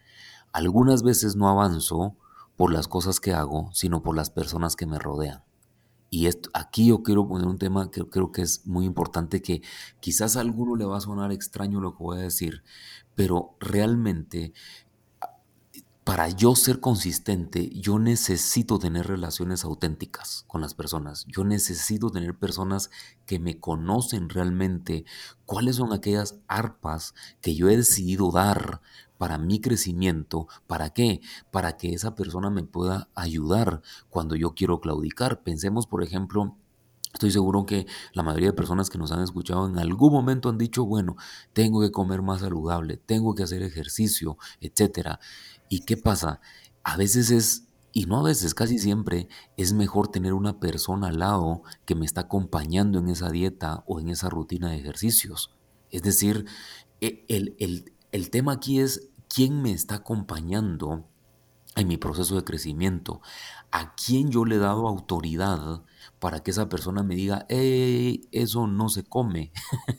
Algunas 0.51 1.03
veces 1.03 1.37
no 1.37 1.47
avanzo 1.47 2.17
por 2.57 2.73
las 2.73 2.89
cosas 2.89 3.21
que 3.21 3.33
hago, 3.33 3.69
sino 3.71 4.03
por 4.03 4.17
las 4.17 4.31
personas 4.31 4.75
que 4.75 4.85
me 4.85 4.99
rodean. 4.99 5.45
Y 6.09 6.29
aquí 6.53 6.87
yo 6.87 7.01
quiero 7.01 7.27
poner 7.27 7.47
un 7.47 7.57
tema 7.57 7.91
que 7.91 8.03
creo 8.09 8.33
que 8.33 8.41
es 8.41 8.67
muy 8.67 8.85
importante, 8.85 9.41
que 9.41 9.61
quizás 10.01 10.35
a 10.35 10.41
alguno 10.41 10.75
le 10.75 10.85
va 10.85 10.97
a 10.97 11.01
sonar 11.01 11.31
extraño 11.31 11.79
lo 11.79 11.95
que 11.95 12.03
voy 12.03 12.17
a 12.17 12.21
decir, 12.21 12.63
pero 13.15 13.55
realmente 13.59 14.53
para 16.05 16.29
yo 16.29 16.55
ser 16.55 16.79
consistente, 16.79 17.71
yo 17.73 17.97
necesito 17.97 18.77
tener 18.77 19.07
relaciones 19.07 19.65
auténticas 19.65 20.45
con 20.47 20.61
las 20.61 20.75
personas. 20.75 21.25
Yo 21.25 21.43
necesito 21.43 22.11
tener 22.11 22.37
personas 22.37 22.91
que 23.25 23.39
me 23.39 23.59
conocen 23.59 24.29
realmente 24.29 25.03
cuáles 25.47 25.77
son 25.77 25.93
aquellas 25.93 26.37
arpas 26.47 27.15
que 27.41 27.55
yo 27.55 27.69
he 27.69 27.75
decidido 27.75 28.31
dar 28.31 28.81
para 29.17 29.39
mi 29.39 29.59
crecimiento. 29.59 30.47
¿Para 30.67 30.91
qué? 30.91 31.21
Para 31.49 31.75
que 31.75 31.95
esa 31.95 32.13
persona 32.13 32.51
me 32.51 32.63
pueda 32.63 33.09
ayudar 33.15 33.81
cuando 34.11 34.35
yo 34.35 34.53
quiero 34.53 34.81
claudicar. 34.81 35.41
Pensemos, 35.41 35.87
por 35.87 36.03
ejemplo, 36.03 36.55
Estoy 37.15 37.31
seguro 37.31 37.65
que 37.65 37.87
la 38.11 38.23
mayoría 38.23 38.49
de 38.49 38.53
personas 38.53 38.89
que 38.89 38.97
nos 38.97 39.13
han 39.13 39.23
escuchado 39.23 39.69
en 39.69 39.79
algún 39.79 40.11
momento 40.11 40.49
han 40.49 40.57
dicho, 40.57 40.85
bueno, 40.85 41.15
tengo 41.53 41.79
que 41.79 41.89
comer 41.89 42.21
más 42.21 42.41
saludable, 42.41 42.97
tengo 42.97 43.35
que 43.35 43.43
hacer 43.43 43.63
ejercicio, 43.63 44.37
etc. 44.59 45.17
¿Y 45.75 45.79
qué 45.79 45.97
pasa? 45.97 46.39
A 46.85 46.95
veces 46.95 47.31
es, 47.31 47.67
y 47.91 48.05
no 48.05 48.21
a 48.21 48.23
veces, 48.23 48.53
casi 48.55 48.79
siempre, 48.79 49.27
es 49.57 49.73
mejor 49.73 50.07
tener 50.07 50.31
una 50.33 50.57
persona 50.57 51.09
al 51.09 51.19
lado 51.19 51.63
que 51.83 51.95
me 51.95 52.05
está 52.05 52.21
acompañando 52.21 52.97
en 52.97 53.09
esa 53.09 53.29
dieta 53.29 53.83
o 53.85 53.99
en 53.99 54.07
esa 54.07 54.29
rutina 54.29 54.69
de 54.69 54.77
ejercicios. 54.77 55.53
Es 55.91 56.01
decir, 56.01 56.45
e, 57.01 57.25
el, 57.27 57.57
el 58.13 58.29
tema 58.29 58.53
aquí 58.53 58.79
es 58.79 59.09
quién 59.27 59.61
me 59.61 59.73
está 59.73 59.95
acompañando 59.95 61.09
en 61.75 61.89
mi 61.89 61.97
proceso 61.97 62.37
de 62.37 62.45
crecimiento, 62.45 63.19
a 63.69 63.95
quién 63.95 64.31
yo 64.31 64.45
le 64.45 64.55
he 64.55 64.59
dado 64.59 64.87
autoridad 64.87 65.83
para 66.19 66.39
que 66.39 66.51
esa 66.51 66.69
persona 66.69 67.03
me 67.03 67.15
diga, 67.15 67.45
hey, 67.49 68.29
eso 68.31 68.65
no 68.65 68.87
se 68.87 69.03
come, 69.03 69.51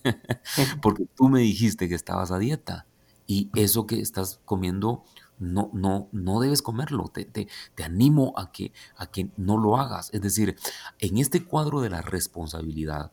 porque 0.81 1.05
tú 1.15 1.29
me 1.29 1.41
dijiste 1.41 1.87
que 1.87 1.95
estabas 1.95 2.31
a 2.31 2.39
dieta 2.39 2.87
y 3.27 3.51
eso 3.55 3.87
que 3.87 4.01
estás 4.01 4.41
comiendo 4.47 5.05
no, 5.39 5.71
no, 5.73 6.09
no 6.13 6.41
debes 6.41 6.63
comerlo. 6.63 7.09
Te, 7.09 7.25
te, 7.25 7.49
te, 7.75 7.85
animo 7.85 8.33
a 8.37 8.53
que, 8.53 8.73
a 8.97 9.07
que 9.11 9.31
no 9.37 9.59
lo 9.59 9.77
hagas. 9.77 10.11
Es 10.13 10.23
decir, 10.23 10.57
en 10.99 11.19
este 11.19 11.45
cuadro 11.45 11.81
de 11.81 11.91
la 11.91 12.03
responsabilidad, 12.03 13.13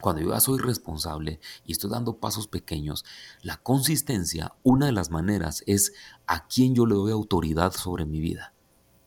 cuando 0.00 0.22
yo 0.22 0.30
ya 0.30 0.40
soy 0.40 0.58
responsable 0.58 1.40
y 1.64 1.72
estoy 1.72 1.90
dando 1.90 2.18
pasos 2.18 2.48
pequeños, 2.48 3.04
la 3.42 3.56
consistencia, 3.56 4.54
una 4.62 4.86
de 4.86 4.92
las 4.92 5.10
maneras 5.10 5.62
es 5.66 5.92
a 6.26 6.46
quién 6.46 6.74
yo 6.74 6.86
le 6.86 6.94
doy 6.94 7.12
autoridad 7.12 7.72
sobre 7.72 8.04
mi 8.04 8.20
vida. 8.20 8.52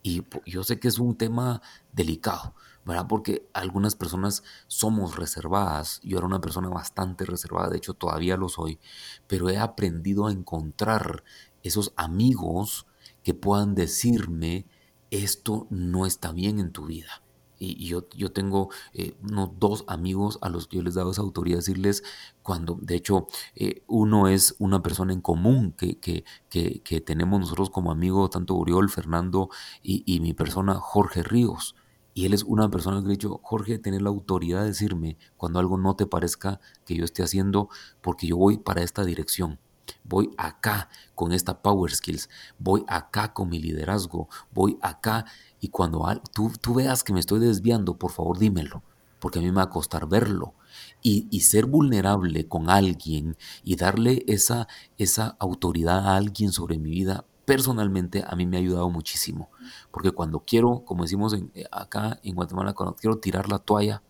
Y 0.02 0.24
yo 0.46 0.64
sé 0.64 0.80
que 0.80 0.88
es 0.88 0.98
un 0.98 1.16
tema 1.16 1.62
delicado, 1.92 2.56
¿verdad? 2.86 3.06
Porque 3.08 3.48
algunas 3.54 3.96
personas 3.96 4.44
somos 4.68 5.18
reservadas. 5.18 6.00
Yo 6.04 6.18
era 6.18 6.26
una 6.26 6.42
persona 6.42 6.70
bastante 6.70 7.26
reservada, 7.26 7.70
de 7.70 7.78
hecho 7.78 7.94
todavía 7.94 8.38
lo 8.38 8.50
soy, 8.50 8.80
pero 9.28 9.50
he 9.50 9.58
aprendido 9.58 10.28
a 10.28 10.32
encontrar 10.32 11.24
esos 11.64 11.94
amigos 11.96 12.88
que 13.24 13.34
puedan 13.34 13.76
decirme, 13.76 14.66
esto 15.12 15.68
no 15.70 16.06
está 16.06 16.32
bien 16.32 16.60
en 16.60 16.72
tu 16.72 16.86
vida. 16.86 17.24
Y, 17.62 17.88
yo, 17.88 18.08
yo 18.16 18.32
tengo 18.32 18.70
eh, 18.94 19.16
unos 19.22 19.50
dos 19.60 19.84
amigos 19.88 20.40
a 20.42 20.48
los 20.48 20.68
que 20.68 20.78
yo 20.78 20.84
les 20.84 20.94
dado 20.94 21.12
esa 21.12 21.22
autoridad, 21.22 21.58
decirles 21.58 22.04
cuando, 22.42 22.78
de 22.82 22.96
hecho, 22.96 23.28
eh, 23.56 23.84
uno 23.88 24.30
es 24.30 24.56
una 24.60 24.82
persona 24.82 25.12
en 25.12 25.20
común 25.20 25.74
que, 25.74 26.00
que, 26.00 26.24
que, 26.50 27.02
tenemos 27.02 27.42
nosotros 27.42 27.70
como 27.70 27.92
amigo, 27.92 28.30
tanto 28.30 28.56
Uriol, 28.56 28.90
Fernando 28.90 29.50
y, 29.84 30.04
y, 30.06 30.22
mi 30.22 30.34
persona, 30.34 30.76
Jorge 30.76 31.22
Ríos. 31.22 31.76
Y 32.14 32.26
él 32.26 32.34
es 32.34 32.44
una 32.44 32.70
persona 32.70 33.02
que 33.02 33.08
ha 33.08 33.12
dicho, 33.12 33.40
Jorge, 33.44 33.78
tener 33.78 34.02
la 34.02 34.10
autoridad 34.10 34.62
de 34.62 34.68
decirme 34.68 35.18
cuando 35.36 35.60
algo 35.60 35.78
no 35.78 35.96
te 35.98 36.06
parezca 36.06 36.62
que 36.86 36.96
yo 36.96 37.04
esté 37.04 37.24
haciendo, 37.24 37.68
porque 38.02 38.28
yo 38.28 38.38
voy 38.38 38.58
para 38.58 38.84
esta 38.84 39.04
dirección 39.04 39.60
voy 40.04 40.32
acá 40.38 40.90
con 41.16 41.32
esta 41.32 41.62
Power 41.62 41.92
Skills, 41.92 42.30
voy 42.58 42.84
acá 42.88 43.34
con 43.34 43.50
mi 43.50 43.60
liderazgo, 43.60 44.30
voy 44.52 44.78
acá 44.82 45.26
y 45.60 45.70
cuando 45.70 46.06
tú, 46.34 46.52
tú 46.62 46.74
veas 46.76 47.04
que 47.04 47.14
me 47.14 47.20
estoy 47.20 47.40
desviando, 47.40 47.98
por 47.98 48.12
favor 48.12 48.38
dímelo, 48.38 48.84
porque 49.20 49.40
a 49.40 49.42
mí 49.42 49.50
me 49.50 49.58
va 49.58 49.64
a 49.64 49.70
costar 49.70 50.08
verlo. 50.08 50.54
Y, 51.02 51.28
y, 51.32 51.42
ser 51.42 51.66
vulnerable 51.66 52.48
con 52.48 52.70
alguien 52.70 53.38
y 53.64 53.76
darle 53.76 54.24
esa, 54.28 54.68
esa 54.98 55.36
autoridad 55.40 56.08
a 56.08 56.16
alguien 56.16 56.52
sobre 56.52 56.78
mi 56.78 56.92
vida, 56.92 57.26
personalmente 57.50 58.24
a 58.28 58.36
mí 58.36 58.46
me 58.46 58.58
ha 58.58 58.60
ayudado 58.60 58.90
muchísimo. 58.92 59.50
Porque 59.90 60.12
cuando 60.12 60.42
quiero, 60.42 60.84
como 60.86 61.04
decimos 61.04 61.34
eh, 61.34 61.66
acá 61.72 62.20
en 62.22 62.36
Guatemala, 62.36 62.74
cuando 62.74 62.96
quiero 62.96 63.18
tirar 63.18 63.50
la 63.50 63.58
toalla, 63.58 64.04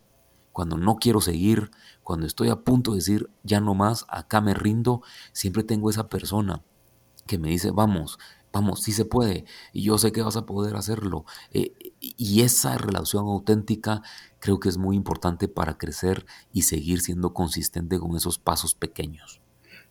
cuando 0.52 0.78
no 0.78 0.98
quiero 0.98 1.22
seguir, 1.22 1.72
cuando 2.10 2.26
estoy 2.26 2.50
a 2.50 2.56
punto 2.56 2.90
de 2.90 2.98
decir 2.98 3.30
ya 3.44 3.62
no 3.62 3.76
más, 3.76 4.08
acá 4.10 4.42
me 4.42 4.56
rindo, 4.56 5.04
siempre 5.32 5.62
tengo 5.62 5.92
esa 5.92 6.10
persona 6.10 6.64
que 7.28 7.38
me 7.38 7.50
dice, 7.50 7.70
vamos, 7.70 8.18
vamos, 8.52 8.82
sí 8.82 8.94
se 8.94 9.06
puede, 9.06 9.46
y 9.74 9.84
yo 9.84 10.00
sé 10.00 10.12
que 10.12 10.24
vas 10.24 10.36
a 10.36 10.48
poder 10.48 10.76
hacerlo. 10.76 11.26
Eh, 11.54 11.72
y 12.00 12.42
esa 12.42 12.80
relación 12.80 13.26
auténtica 13.26 14.02
creo 14.40 14.60
que 14.60 14.70
es 14.70 14.80
muy 14.80 14.96
importante 14.96 15.48
para 15.48 15.78
crecer 15.78 16.26
y 16.52 16.64
seguir 16.64 17.02
siendo 17.02 17.32
consistente 17.32 18.00
con 18.00 18.16
esos 18.16 18.40
pasos 18.40 18.74
pequeños. 18.74 19.40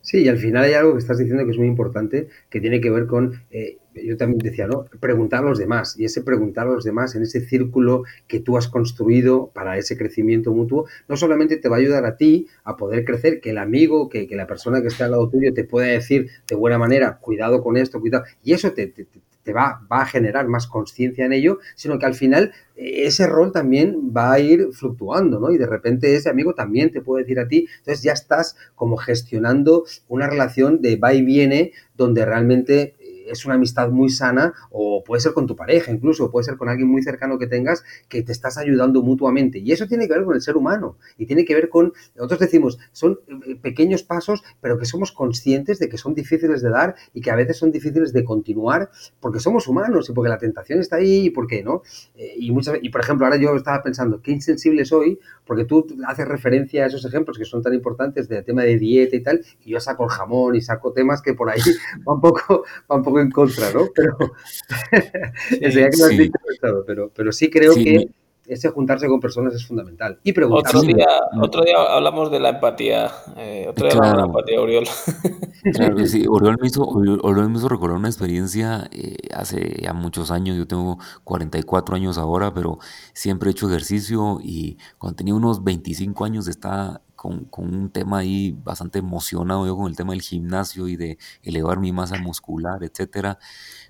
Sí, 0.01 0.23
y 0.23 0.27
al 0.27 0.39
final 0.39 0.65
hay 0.65 0.73
algo 0.73 0.95
que 0.95 0.99
estás 0.99 1.19
diciendo 1.19 1.45
que 1.45 1.51
es 1.51 1.57
muy 1.57 1.67
importante, 1.67 2.27
que 2.49 2.59
tiene 2.59 2.81
que 2.81 2.89
ver 2.89 3.07
con, 3.07 3.45
eh, 3.49 3.77
yo 4.05 4.17
también 4.17 4.39
decía, 4.39 4.67
¿no? 4.67 4.85
Preguntar 4.99 5.43
a 5.43 5.47
los 5.47 5.57
demás. 5.57 5.95
Y 5.97 6.05
ese 6.05 6.21
preguntar 6.21 6.67
a 6.67 6.71
los 6.71 6.83
demás 6.83 7.15
en 7.15 7.23
ese 7.23 7.41
círculo 7.41 8.03
que 8.27 8.39
tú 8.39 8.57
has 8.57 8.67
construido 8.67 9.51
para 9.53 9.77
ese 9.77 9.97
crecimiento 9.97 10.53
mutuo, 10.53 10.85
no 11.07 11.17
solamente 11.17 11.57
te 11.57 11.69
va 11.69 11.77
a 11.77 11.79
ayudar 11.79 12.05
a 12.05 12.17
ti 12.17 12.47
a 12.63 12.77
poder 12.77 13.05
crecer, 13.05 13.39
que 13.39 13.51
el 13.51 13.57
amigo, 13.57 14.09
que, 14.09 14.27
que 14.27 14.35
la 14.35 14.47
persona 14.47 14.81
que 14.81 14.87
está 14.87 15.05
al 15.05 15.11
lado 15.11 15.29
tuyo 15.29 15.53
te 15.53 15.63
pueda 15.63 15.87
decir 15.87 16.29
de 16.47 16.55
buena 16.55 16.77
manera, 16.77 17.17
cuidado 17.19 17.61
con 17.63 17.77
esto, 17.77 17.99
cuidado. 17.99 18.25
Y 18.43 18.53
eso 18.53 18.71
te, 18.71 18.87
te, 18.87 19.05
te 19.43 19.53
va, 19.53 19.81
va, 19.91 20.01
a 20.01 20.05
generar 20.05 20.47
más 20.47 20.67
conciencia 20.67 21.25
en 21.25 21.33
ello, 21.33 21.59
sino 21.75 21.97
que 21.97 22.05
al 22.05 22.13
final 22.13 22.51
eh, 22.75 23.05
ese 23.05 23.25
rol 23.27 23.51
también 23.51 24.11
va 24.15 24.33
a 24.33 24.39
ir 24.39 24.69
fluctuando, 24.73 25.39
¿no? 25.39 25.51
Y 25.51 25.57
de 25.57 25.65
repente 25.65 26.15
ese 26.15 26.29
amigo 26.29 26.53
también 26.53 26.91
te 26.91 27.01
puede 27.01 27.23
decir 27.23 27.39
a 27.39 27.47
ti, 27.47 27.67
entonces 27.79 28.03
ya 28.03 28.13
estás 28.13 28.55
como 28.75 28.97
gestionando 28.97 29.85
una 30.07 30.27
relación 30.27 30.81
de 30.81 30.97
va 30.97 31.13
y 31.13 31.23
viene 31.23 31.71
donde 31.95 32.25
realmente 32.25 32.95
es 33.31 33.45
una 33.45 33.55
amistad 33.55 33.89
muy 33.89 34.09
sana 34.09 34.53
o 34.71 35.03
puede 35.03 35.21
ser 35.21 35.33
con 35.33 35.47
tu 35.47 35.55
pareja 35.55 35.91
incluso, 35.91 36.29
puede 36.31 36.45
ser 36.45 36.57
con 36.57 36.69
alguien 36.69 36.87
muy 36.87 37.01
cercano 37.01 37.37
que 37.37 37.47
tengas 37.47 37.83
que 38.07 38.23
te 38.23 38.31
estás 38.31 38.57
ayudando 38.57 39.01
mutuamente. 39.01 39.59
Y 39.59 39.71
eso 39.71 39.87
tiene 39.87 40.07
que 40.07 40.13
ver 40.13 40.23
con 40.23 40.35
el 40.35 40.41
ser 40.41 40.57
humano 40.57 40.97
y 41.17 41.25
tiene 41.25 41.45
que 41.45 41.55
ver 41.55 41.69
con, 41.69 41.93
nosotros 42.15 42.39
decimos, 42.39 42.79
son 42.91 43.19
eh, 43.45 43.55
pequeños 43.55 44.03
pasos, 44.03 44.43
pero 44.61 44.77
que 44.77 44.85
somos 44.85 45.11
conscientes 45.11 45.79
de 45.79 45.89
que 45.89 45.97
son 45.97 46.13
difíciles 46.13 46.61
de 46.61 46.69
dar 46.69 46.95
y 47.13 47.21
que 47.21 47.31
a 47.31 47.35
veces 47.35 47.57
son 47.57 47.71
difíciles 47.71 48.13
de 48.13 48.23
continuar 48.23 48.89
porque 49.19 49.39
somos 49.39 49.67
humanos 49.67 50.09
y 50.09 50.13
porque 50.13 50.29
la 50.29 50.37
tentación 50.37 50.79
está 50.79 50.97
ahí 50.97 51.25
y 51.25 51.29
porque 51.29 51.63
no. 51.63 51.81
Eh, 52.15 52.35
y, 52.37 52.51
muchas, 52.51 52.77
y 52.81 52.89
por 52.89 53.01
ejemplo, 53.01 53.25
ahora 53.25 53.37
yo 53.37 53.55
estaba 53.55 53.81
pensando, 53.83 54.21
qué 54.21 54.31
insensible 54.31 54.85
soy 54.85 55.19
porque 55.45 55.65
tú 55.65 55.85
haces 56.07 56.27
referencia 56.27 56.83
a 56.83 56.87
esos 56.87 57.03
ejemplos 57.05 57.37
que 57.37 57.45
son 57.45 57.61
tan 57.61 57.73
importantes 57.73 58.29
del 58.29 58.43
tema 58.43 58.63
de 58.63 58.77
dieta 58.77 59.15
y 59.15 59.23
tal, 59.23 59.41
y 59.65 59.71
yo 59.71 59.79
saco 59.79 60.03
el 60.03 60.09
jamón 60.09 60.55
y 60.55 60.61
saco 60.61 60.93
temas 60.93 61.21
que 61.21 61.33
por 61.33 61.49
ahí 61.49 61.59
van 62.05 62.21
poco, 62.21 62.63
va 62.89 62.95
un 62.95 63.03
poco 63.19 63.45
en 63.45 63.53
contra, 63.55 63.71
¿no? 63.71 63.87
Pero, 63.95 65.71
sí, 65.71 65.79
que 65.79 65.91
sí. 65.91 66.17
Dicho, 66.17 66.83
pero, 66.85 67.11
pero 67.15 67.31
sí 67.31 67.49
creo 67.49 67.73
sí, 67.73 67.83
que 67.83 68.09
ese 68.49 68.69
juntarse 68.69 69.07
con 69.07 69.19
personas 69.19 69.53
es 69.53 69.65
fundamental. 69.65 70.19
Y 70.23 70.33
preguntar. 70.33 70.75
Otro 70.75 70.81
día, 70.81 71.07
otro 71.39 71.63
día 71.63 71.75
hablamos 71.77 72.31
de 72.31 72.39
la 72.39 72.49
empatía. 72.49 73.11
Eh, 73.37 73.67
otro 73.69 73.87
día 73.87 73.97
claro. 73.97 74.21
hablamos 74.21 74.45
de 74.45 74.51
la 74.53 74.57
empatía, 74.57 74.61
Oriol. 74.61 74.85
Claro 75.73 75.95
que 75.95 76.07
sí. 76.07 76.25
Oriol 76.29 76.57
me 76.59 76.67
hizo, 76.67 76.83
Oriol 76.83 77.49
me 77.49 77.57
hizo 77.57 77.69
recordar 77.69 77.97
una 77.97 78.07
experiencia 78.07 78.87
eh, 78.91 79.17
hace 79.33 79.81
ya 79.81 79.93
muchos 79.93 80.31
años. 80.31 80.57
Yo 80.57 80.65
tengo 80.65 80.97
44 81.25 81.95
años 81.95 82.17
ahora, 82.17 82.53
pero 82.53 82.79
siempre 83.13 83.49
he 83.49 83.51
hecho 83.51 83.69
ejercicio 83.69 84.39
y 84.41 84.77
cuando 84.97 85.17
tenía 85.17 85.35
unos 85.35 85.63
25 85.63 86.25
años 86.25 86.47
estaba 86.47 87.01
con, 87.19 87.45
con, 87.45 87.73
un 87.75 87.89
tema 87.89 88.19
ahí 88.19 88.51
bastante 88.63 88.99
emocionado 88.99 89.65
yo 89.67 89.75
con 89.75 89.87
el 89.87 89.95
tema 89.97 90.13
del 90.13 90.21
gimnasio 90.21 90.87
y 90.87 90.95
de 90.95 91.17
elevar 91.43 91.79
mi 91.79 91.91
masa 91.91 92.17
muscular, 92.17 92.83
etcétera, 92.83 93.39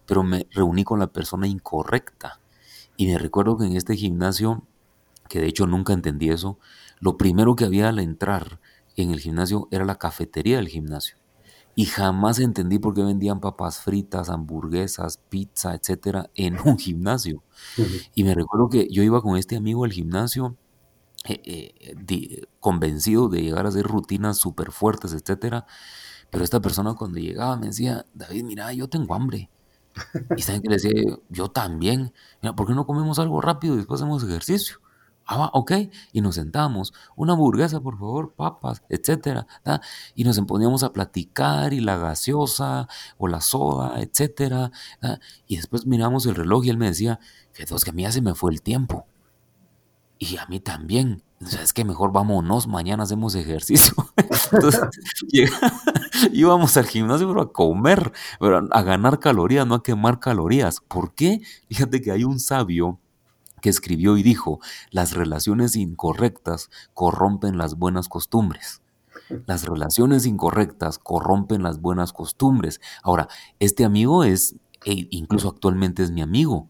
pero 0.06 0.24
me 0.24 0.48
reuní 0.52 0.84
con 0.84 1.00
la 1.00 1.08
persona 1.08 1.48
incorrecta. 1.48 2.42
Y 2.98 3.08
me 3.08 3.20
recuerdo 3.20 3.58
que 3.58 3.66
en 3.66 3.76
este 3.76 3.96
gimnasio, 3.96 4.64
que 5.30 5.40
de 5.40 5.48
hecho 5.48 5.68
nunca 5.68 5.94
entendí 5.94 6.30
eso, 6.30 6.58
lo 7.00 7.18
primero 7.18 7.56
que 7.56 7.66
había 7.66 7.90
al 7.90 8.00
entrar 8.00 8.60
en 8.96 9.12
el 9.12 9.20
gimnasio 9.20 9.68
era 9.72 9.86
la 9.86 9.96
cafetería 9.96 10.58
del 10.58 10.68
gimnasio. 10.68 11.16
y 11.76 11.86
jamás 11.86 12.40
entendí 12.40 12.78
por 12.80 12.94
qué 12.94 13.04
vendían 13.04 13.40
papas 13.40 13.80
fritas, 13.80 14.30
hamburguesas, 14.30 15.20
pizza, 15.30 15.76
etcétera, 15.76 16.30
en 16.36 16.58
un 16.66 16.78
gimnasio. 16.78 17.44
Y 18.16 18.24
me 18.26 18.36
recuerdo 18.36 18.70
que 18.70 18.90
yo 18.90 19.04
iba 19.04 19.22
con 19.22 19.38
este 19.38 19.56
amigo 19.56 19.86
al 19.86 19.94
gimnasio 19.94 20.58
eh, 21.26 21.74
eh, 21.80 22.42
convencido 22.60 23.28
de 23.30 23.42
llegar 23.42 23.66
a 23.66 23.70
hacer 23.70 23.86
rutinas 23.86 24.38
súper 24.38 24.72
fuertes, 24.72 25.14
etcétera. 25.14 25.66
Pero 26.30 26.44
esta 26.44 26.62
persona 26.62 26.94
cuando 26.94 27.20
llegaba 27.20 27.58
me 27.58 27.68
decía, 27.68 28.06
David, 28.14 28.44
mira, 28.44 28.72
yo 28.74 28.88
tengo 28.88 29.14
hambre. 29.14 29.50
Y 30.38 30.42
saben 30.44 30.62
que 30.62 30.70
le 30.70 30.76
decía, 30.76 30.92
yo 31.30 31.50
también. 31.50 32.14
Mira, 32.42 32.56
¿por 32.56 32.68
qué 32.68 32.74
no 32.74 32.86
comemos 32.86 33.20
algo 33.20 33.42
rápido 33.42 33.74
y 33.74 33.78
después 33.78 34.02
hacemos 34.02 34.24
ejercicio? 34.24 34.78
Ah, 35.26 35.52
ok. 35.54 35.74
Y 36.12 36.22
nos 36.22 36.36
sentamos. 36.36 36.94
Una 37.16 37.34
hamburguesa, 37.34 37.82
por 37.82 38.00
favor, 38.00 38.34
papas, 38.34 38.82
etcétera. 38.90 39.46
Y 40.16 40.24
nos 40.24 40.40
poníamos 40.42 40.84
a 40.84 40.94
platicar 40.94 41.74
y 41.74 41.82
la 41.82 41.98
gaseosa 41.98 42.88
o 43.18 43.28
la 43.28 43.42
soda, 43.42 44.02
etcétera. 44.02 44.72
Y 45.48 45.58
después 45.58 45.86
miramos 45.86 46.26
el 46.26 46.36
reloj 46.36 46.66
y 46.66 46.70
él 46.70 46.78
me 46.78 46.88
decía, 46.88 47.20
fíjate, 47.52 47.76
que 47.84 47.90
a 47.92 47.94
mí 47.94 48.04
ya 48.04 48.12
se 48.12 48.22
me 48.22 48.34
fue 48.34 48.52
el 48.52 48.62
tiempo. 48.62 49.06
Y 50.20 50.36
a 50.38 50.46
mí 50.48 50.60
también. 50.60 51.24
Es 51.40 51.72
que 51.72 51.86
mejor 51.86 52.12
vámonos, 52.12 52.68
mañana 52.68 53.04
hacemos 53.04 53.34
ejercicio. 53.34 53.94
Entonces, 54.52 54.82
íbamos 56.34 56.76
al 56.76 56.86
gimnasio 56.86 57.30
pero 57.30 57.42
a 57.42 57.54
comer, 57.54 58.12
pero 58.42 58.68
a 58.70 58.82
ganar 58.82 59.20
calorías, 59.20 59.66
no 59.66 59.76
a 59.76 59.84
quemar 59.84 60.20
calorías. 60.20 60.82
¿Por 60.82 61.14
qué? 61.14 61.40
Fíjate 61.70 62.02
que 62.02 62.12
hay 62.12 62.26
un 62.26 62.42
sabio 62.42 63.00
que 63.62 63.70
escribió 63.70 64.18
y 64.18 64.24
dijo, 64.24 64.60
las 64.92 65.14
relaciones 65.14 65.78
incorrectas 65.78 66.70
corrompen 66.94 67.58
las 67.58 67.76
buenas 67.76 68.10
costumbres. 68.10 68.82
Las 69.46 69.66
relaciones 69.66 70.26
incorrectas 70.26 71.00
corrompen 71.00 71.64
las 71.64 71.80
buenas 71.80 72.12
costumbres. 72.12 72.82
Ahora, 73.02 73.30
este 73.60 73.86
amigo 73.86 74.26
es, 74.26 74.56
e 74.86 75.08
incluso 75.12 75.48
actualmente 75.48 76.04
es 76.04 76.12
mi 76.12 76.22
amigo, 76.22 76.70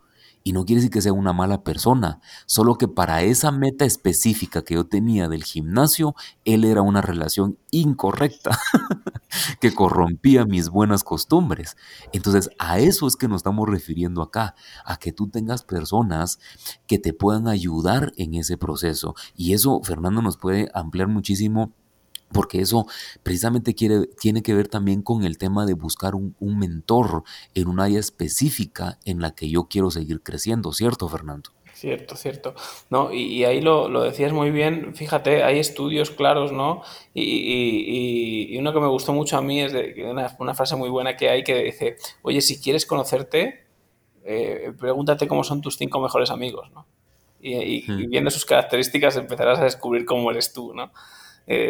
y 0.50 0.52
no 0.52 0.66
quiere 0.66 0.80
decir 0.80 0.90
que 0.90 1.04
sea 1.04 1.14
una 1.14 1.32
mala 1.32 1.64
persona, 1.64 2.22
solo 2.48 2.80
que 2.80 2.88
para 2.88 3.22
esa 3.22 3.52
meta 3.52 3.86
específica 3.86 4.64
que 4.64 4.74
yo 4.74 4.88
tenía 4.88 5.30
del 5.30 5.44
gimnasio, 5.44 6.16
él 6.44 6.66
era 6.66 6.82
una 6.82 7.04
relación 7.04 7.60
incorrecta 7.70 8.58
que 9.62 9.76
corrompía 9.76 10.46
mis 10.46 10.70
buenas 10.70 11.04
costumbres. 11.04 11.78
Entonces, 12.14 12.50
a 12.58 12.80
eso 12.80 13.06
es 13.06 13.16
que 13.16 13.28
nos 13.28 13.42
estamos 13.42 13.70
refiriendo 13.70 14.24
acá, 14.24 14.56
a 14.86 14.98
que 14.98 15.12
tú 15.12 15.30
tengas 15.30 15.62
personas 15.62 16.40
que 16.88 16.98
te 16.98 17.14
puedan 17.14 17.48
ayudar 17.48 18.12
en 18.18 18.34
ese 18.34 18.58
proceso. 18.58 19.14
Y 19.36 19.54
eso, 19.54 19.80
Fernando, 19.84 20.24
nos 20.24 20.38
puede 20.38 20.72
ampliar 20.74 21.10
muchísimo 21.10 21.76
porque 22.32 22.62
eso 22.62 22.86
precisamente 23.24 23.74
quiere, 23.74 24.08
tiene 24.20 24.42
que 24.44 24.54
ver 24.54 24.68
también 24.68 25.02
con 25.02 25.24
el 25.24 25.38
tema 25.38 25.66
de 25.66 25.74
buscar 25.74 26.16
un, 26.16 26.36
mentor 26.40 27.24
en 27.56 27.68
un 27.68 27.80
área 27.80 28.00
específica 28.00 29.00
en 29.06 29.22
la 29.22 29.32
que 29.32 29.50
yo 29.50 29.68
quiero 29.70 29.92
seguir 29.92 30.22
creciendo, 30.22 30.72
¿cierto, 30.74 31.08
Fernando? 31.08 31.52
Cierto, 31.74 32.16
cierto. 32.18 32.56
No, 32.90 33.14
y, 33.14 33.46
ahí 33.46 33.62
lo, 33.62 33.88
decías 34.02 34.34
muy 34.34 34.52
bien, 34.52 34.94
fíjate, 34.96 35.44
hay 35.44 35.60
estudios 35.60 36.12
claros, 36.12 36.52
¿no? 36.52 36.82
Y, 37.14 38.58
uno 38.58 38.74
que 38.74 38.80
me 38.82 38.88
gustó 38.88 39.14
mucho 39.14 39.38
a 39.38 39.42
mí 39.42 39.62
es 39.62 39.72
de 39.72 40.06
una, 40.10 40.54
frase 40.54 40.76
muy 40.76 40.90
buena 40.90 41.16
que 41.16 41.30
hay 41.30 41.44
que 41.44 41.64
dice, 41.64 41.96
oye, 42.22 42.42
si 42.42 42.60
quieres 42.60 42.86
conocerte, 42.86 43.66
eh, 44.26 44.74
pregúntate 44.78 45.28
cómo 45.28 45.46
son 45.46 45.62
tus 45.62 45.78
cinco 45.78 46.02
mejores 46.02 46.30
amigos, 46.32 46.70
¿no? 46.74 46.86
Y, 47.42 47.90
hmm. 47.90 48.10
viendo 48.10 48.30
sus 48.30 48.44
características 48.44 49.16
empezarás 49.16 49.60
a 49.60 49.64
descubrir 49.64 50.04
cómo 50.04 50.30
eres 50.32 50.52
tú, 50.52 50.74
¿no? 50.74 50.92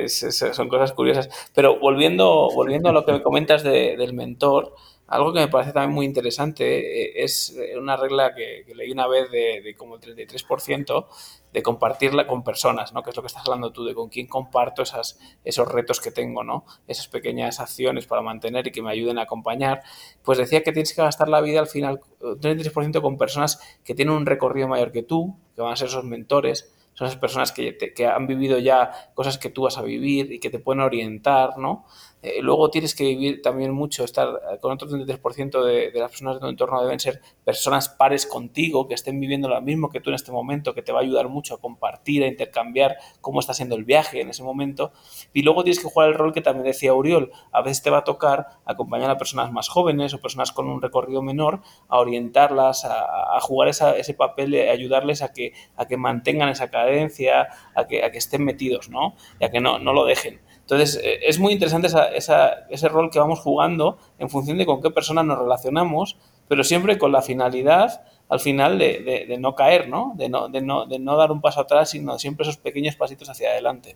Son 0.07 0.69
cosas 0.69 0.93
curiosas. 0.93 1.29
Pero 1.53 1.79
volviendo, 1.79 2.49
volviendo 2.53 2.89
a 2.89 2.91
lo 2.91 3.05
que 3.05 3.13
me 3.13 3.21
comentas 3.21 3.63
del 3.63 4.13
mentor, 4.13 4.73
algo 5.09 5.33
que 5.33 5.39
me 5.39 5.47
parece 5.47 5.73
también 5.73 5.93
muy 5.93 6.05
interesante 6.05 7.01
eh, 7.01 7.23
es 7.23 7.57
una 7.77 7.97
regla 7.97 8.35
que, 8.35 8.63
leí 8.75 8.91
una 8.91 9.07
vez 9.07 9.31
de, 9.31 9.73
como 9.75 9.95
el 9.95 10.01
33% 10.01 11.07
de 11.51 11.63
compartirla 11.63 12.27
con 12.27 12.43
personas, 12.43 12.93
¿no? 12.93 13.01
Que 13.01 13.09
es 13.09 13.15
lo 13.15 13.23
que 13.23 13.27
estás 13.27 13.41
hablando 13.43 13.71
tú, 13.71 13.83
de 13.83 13.95
con 13.95 14.09
quién 14.09 14.27
comparto 14.27 14.83
esas, 14.83 15.19
esos 15.43 15.67
retos 15.67 15.99
que 15.99 16.11
tengo, 16.11 16.43
¿no? 16.43 16.63
Esas 16.87 17.07
pequeñas 17.07 17.59
acciones 17.59 18.05
para 18.05 18.21
mantener 18.21 18.67
y 18.67 18.71
que 18.71 18.83
me 18.83 18.91
ayuden 18.91 19.17
a 19.17 19.23
acompañar. 19.23 19.81
Pues 20.21 20.37
decía 20.37 20.61
que 20.61 20.71
tienes 20.71 20.93
que 20.93 21.01
gastar 21.01 21.27
la 21.27 21.41
vida 21.41 21.59
al 21.59 21.67
final, 21.67 22.01
un 22.19 22.39
33% 22.39 23.01
con 23.01 23.17
personas 23.17 23.59
que 23.83 23.95
tienen 23.95 24.13
un 24.13 24.27
recorrido 24.27 24.67
mayor 24.67 24.91
que 24.91 25.01
tú, 25.01 25.35
que 25.55 25.63
van 25.63 25.73
a 25.73 25.75
ser 25.75 25.87
esos 25.87 26.03
mentores, 26.03 26.71
son 26.99 27.07
esas 27.07 27.17
personas 27.17 27.53
que, 27.53 27.77
que, 27.77 28.05
han 28.05 28.27
vivido 28.27 28.59
ya 28.59 28.91
cosas 29.13 29.37
que 29.37 29.49
tú 29.49 29.61
vas 29.61 29.77
a 29.77 29.81
vivir 29.81 30.33
y 30.33 30.39
que 30.41 30.49
te 30.49 30.59
pueden 30.59 30.81
orientar, 30.81 31.57
¿no? 31.57 31.85
Eh, 32.21 32.41
luego 32.41 32.69
tienes 32.69 32.95
que 32.95 33.05
vivir 33.05 33.41
también 33.41 33.71
mucho, 33.71 34.03
estar 34.03 34.59
con 34.59 34.73
otro 34.73 34.89
33% 34.89 35.63
de, 35.63 35.91
de 35.91 35.99
las 35.99 36.09
personas 36.09 36.35
de 36.35 36.41
tu 36.41 36.47
entorno 36.47 36.83
deben 36.83 36.99
ser 36.99 37.21
personas 37.45 37.89
pares 37.89 38.25
contigo, 38.25 38.87
que 38.87 38.93
estén 38.93 39.19
viviendo 39.19 39.47
lo 39.47 39.61
mismo 39.61 39.89
que 39.89 40.01
tú 40.01 40.09
en 40.09 40.15
este 40.15 40.31
momento, 40.31 40.73
que 40.73 40.81
te 40.81 40.91
va 40.91 40.99
a 40.99 41.01
ayudar 41.01 41.29
mucho 41.29 41.55
a 41.55 41.59
compartir, 41.59 42.23
a 42.23 42.27
intercambiar 42.27 42.97
cómo 43.21 43.39
está 43.39 43.53
siendo 43.53 43.75
el 43.75 43.85
viaje 43.85 44.21
en 44.21 44.29
ese 44.29 44.43
momento. 44.43 44.91
Y 45.33 45.43
luego 45.43 45.63
tienes 45.63 45.79
que 45.79 45.89
jugar 45.89 46.09
el 46.09 46.15
rol 46.15 46.33
que 46.33 46.41
también 46.41 46.65
decía 46.65 46.93
Uriol, 46.93 47.31
a 47.51 47.61
veces 47.61 47.83
te 47.83 47.89
va 47.89 47.99
a 47.99 48.03
tocar 48.03 48.47
acompañar 48.65 49.09
a 49.09 49.17
personas 49.17 49.51
más 49.51 49.69
jóvenes 49.69 50.13
o 50.13 50.21
personas 50.21 50.51
con 50.51 50.67
un 50.67 50.81
recorrido 50.81 51.21
menor, 51.21 51.61
a 51.87 51.99
orientarlas, 51.99 52.85
a, 52.85 53.39
jugar 53.41 53.69
ese 53.69 54.13
papel, 54.13 54.55
a 54.67 54.71
ayudarles 54.71 55.21
a 55.21 55.31
que, 55.31 55.53
a 55.75 55.85
que 55.85 55.97
mantengan 55.97 56.49
esa 56.49 56.69
cadencia, 56.69 57.47
a 57.75 57.87
que, 57.87 58.03
a 58.03 58.11
que 58.11 58.17
estén 58.17 58.43
metidos, 58.43 58.89
¿no? 58.89 59.15
Y 59.39 59.45
a 59.45 59.51
que 59.51 59.59
no, 59.59 59.79
no 59.79 59.93
lo 59.93 60.05
dejen. 60.05 60.41
Entonces, 60.69 61.01
eh, 61.03 61.21
es 61.25 61.39
muy 61.39 61.53
interesante 61.53 61.87
ese 61.87 62.89
rol 62.89 63.09
que 63.09 63.17
vamos 63.17 63.39
jugando 63.39 63.97
en 64.19 64.29
función 64.29 64.59
de 64.59 64.67
con 64.67 64.83
qué 64.83 64.91
personas 64.91 65.25
nos 65.25 65.39
relacionamos, 65.39 66.15
pero 66.47 66.63
siempre 66.63 66.99
con 66.99 67.11
la 67.11 67.23
finalidad, 67.23 68.03
al 68.29 68.39
final, 68.39 68.77
de, 68.77 69.35
no 69.39 69.55
caer, 69.55 69.89
¿no? 69.89 70.13
De, 70.15 70.29
no, 70.29 70.47
de, 70.47 70.61
no, 70.61 70.85
de 70.85 70.99
no 70.99 71.17
dar 71.17 71.31
un 71.31 71.41
paso 71.41 71.61
atrás, 71.61 71.89
sino 71.89 72.19
siempre 72.19 72.43
esos 72.43 72.57
pequeños 72.57 72.95
pasitos 72.95 73.27
hacia 73.31 73.49
adelante. 73.49 73.95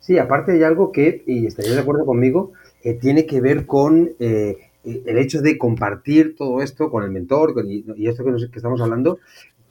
Sí, 0.00 0.18
aparte 0.18 0.50
hay 0.50 0.64
algo 0.64 0.90
que, 0.90 1.22
y 1.24 1.46
estaría 1.46 1.74
de 1.74 1.80
acuerdo 1.80 2.04
conmigo, 2.04 2.50
eh, 2.82 2.94
tiene 2.94 3.24
que 3.24 3.40
ver 3.40 3.64
con 3.66 4.10
eh, 4.18 4.56
el 4.82 5.18
hecho 5.18 5.40
de 5.40 5.56
compartir 5.56 6.34
todo 6.34 6.62
esto 6.62 6.90
con 6.90 7.04
el 7.04 7.10
mentor 7.12 7.54
y, 7.64 8.08
esto 8.08 8.24
que, 8.24 8.32
que, 8.32 8.56
estamos 8.56 8.80
hablando, 8.80 9.20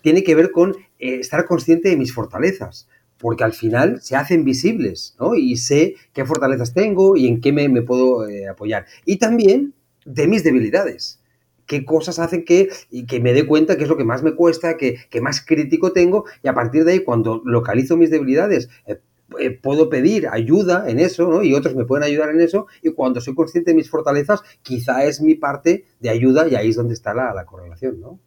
tiene 0.02 0.24
que 0.24 0.34
ver 0.34 0.52
con 0.52 0.78
estar 0.98 1.46
consciente 1.46 1.90
de 1.90 1.98
mis 1.98 2.14
fortalezas 2.14 2.88
porque 3.20 3.44
al 3.44 3.54
final 3.54 4.02
se 4.02 4.16
hacen 4.16 4.44
visibles, 4.44 5.16
¿no? 5.20 5.36
Y 5.36 5.58
sé 5.58 5.96
qué 6.14 6.26
fortalezas 6.26 6.74
tengo 6.74 7.18
y 7.18 7.28
en 7.28 7.42
qué 7.42 7.52
me, 7.52 7.70
puedo 7.82 8.28
eh, 8.28 8.48
apoyar. 8.48 8.86
Y 9.06 9.18
también 9.18 9.74
de 10.06 10.28
mis 10.28 10.44
debilidades. 10.44 11.20
Qué 11.66 11.86
cosas 11.86 12.18
hacen 12.18 12.46
que, 12.46 12.70
y 12.90 13.06
que 13.06 13.20
me 13.20 13.34
dé 13.34 13.46
cuenta 13.46 13.78
qué 13.78 13.84
es 13.84 13.90
lo 13.90 13.98
que 13.98 14.06
más 14.06 14.24
me 14.24 14.34
cuesta, 14.34 14.76
qué, 14.78 14.98
más 15.22 15.46
crítico 15.46 15.92
tengo, 15.92 16.26
y 16.42 16.48
a 16.48 16.54
partir 16.54 16.84
de 16.84 16.94
ahí, 16.94 17.00
cuando 17.04 17.44
localizo 17.46 17.96
mis 17.96 18.10
debilidades, 18.10 18.70
eh, 18.88 19.00
eh, 19.40 19.52
puedo 19.52 19.90
pedir 19.90 20.28
ayuda 20.28 20.90
en 20.90 20.98
eso. 20.98 21.44
Y 21.44 21.54
otros 21.54 21.76
me 21.76 21.86
pueden 21.86 22.04
ayudar 22.04 22.30
en 22.30 22.42
eso, 22.42 22.66
y 22.82 22.92
cuando 22.94 23.22
soy 23.22 23.36
consciente 23.36 23.72
de 23.72 23.76
mis 23.76 23.90
fortalezas, 23.90 24.42
quizá 24.64 25.04
es 25.04 25.22
mi 25.22 25.36
parte 25.36 25.86
de 26.00 26.10
ayuda 26.10 26.48
y 26.48 26.56
ahí 26.56 26.70
es 26.70 26.76
donde 26.76 26.96
está 26.96 27.14
la, 27.14 27.34
la 27.34 27.46
correlación, 27.46 28.00
¿no? 28.00 28.20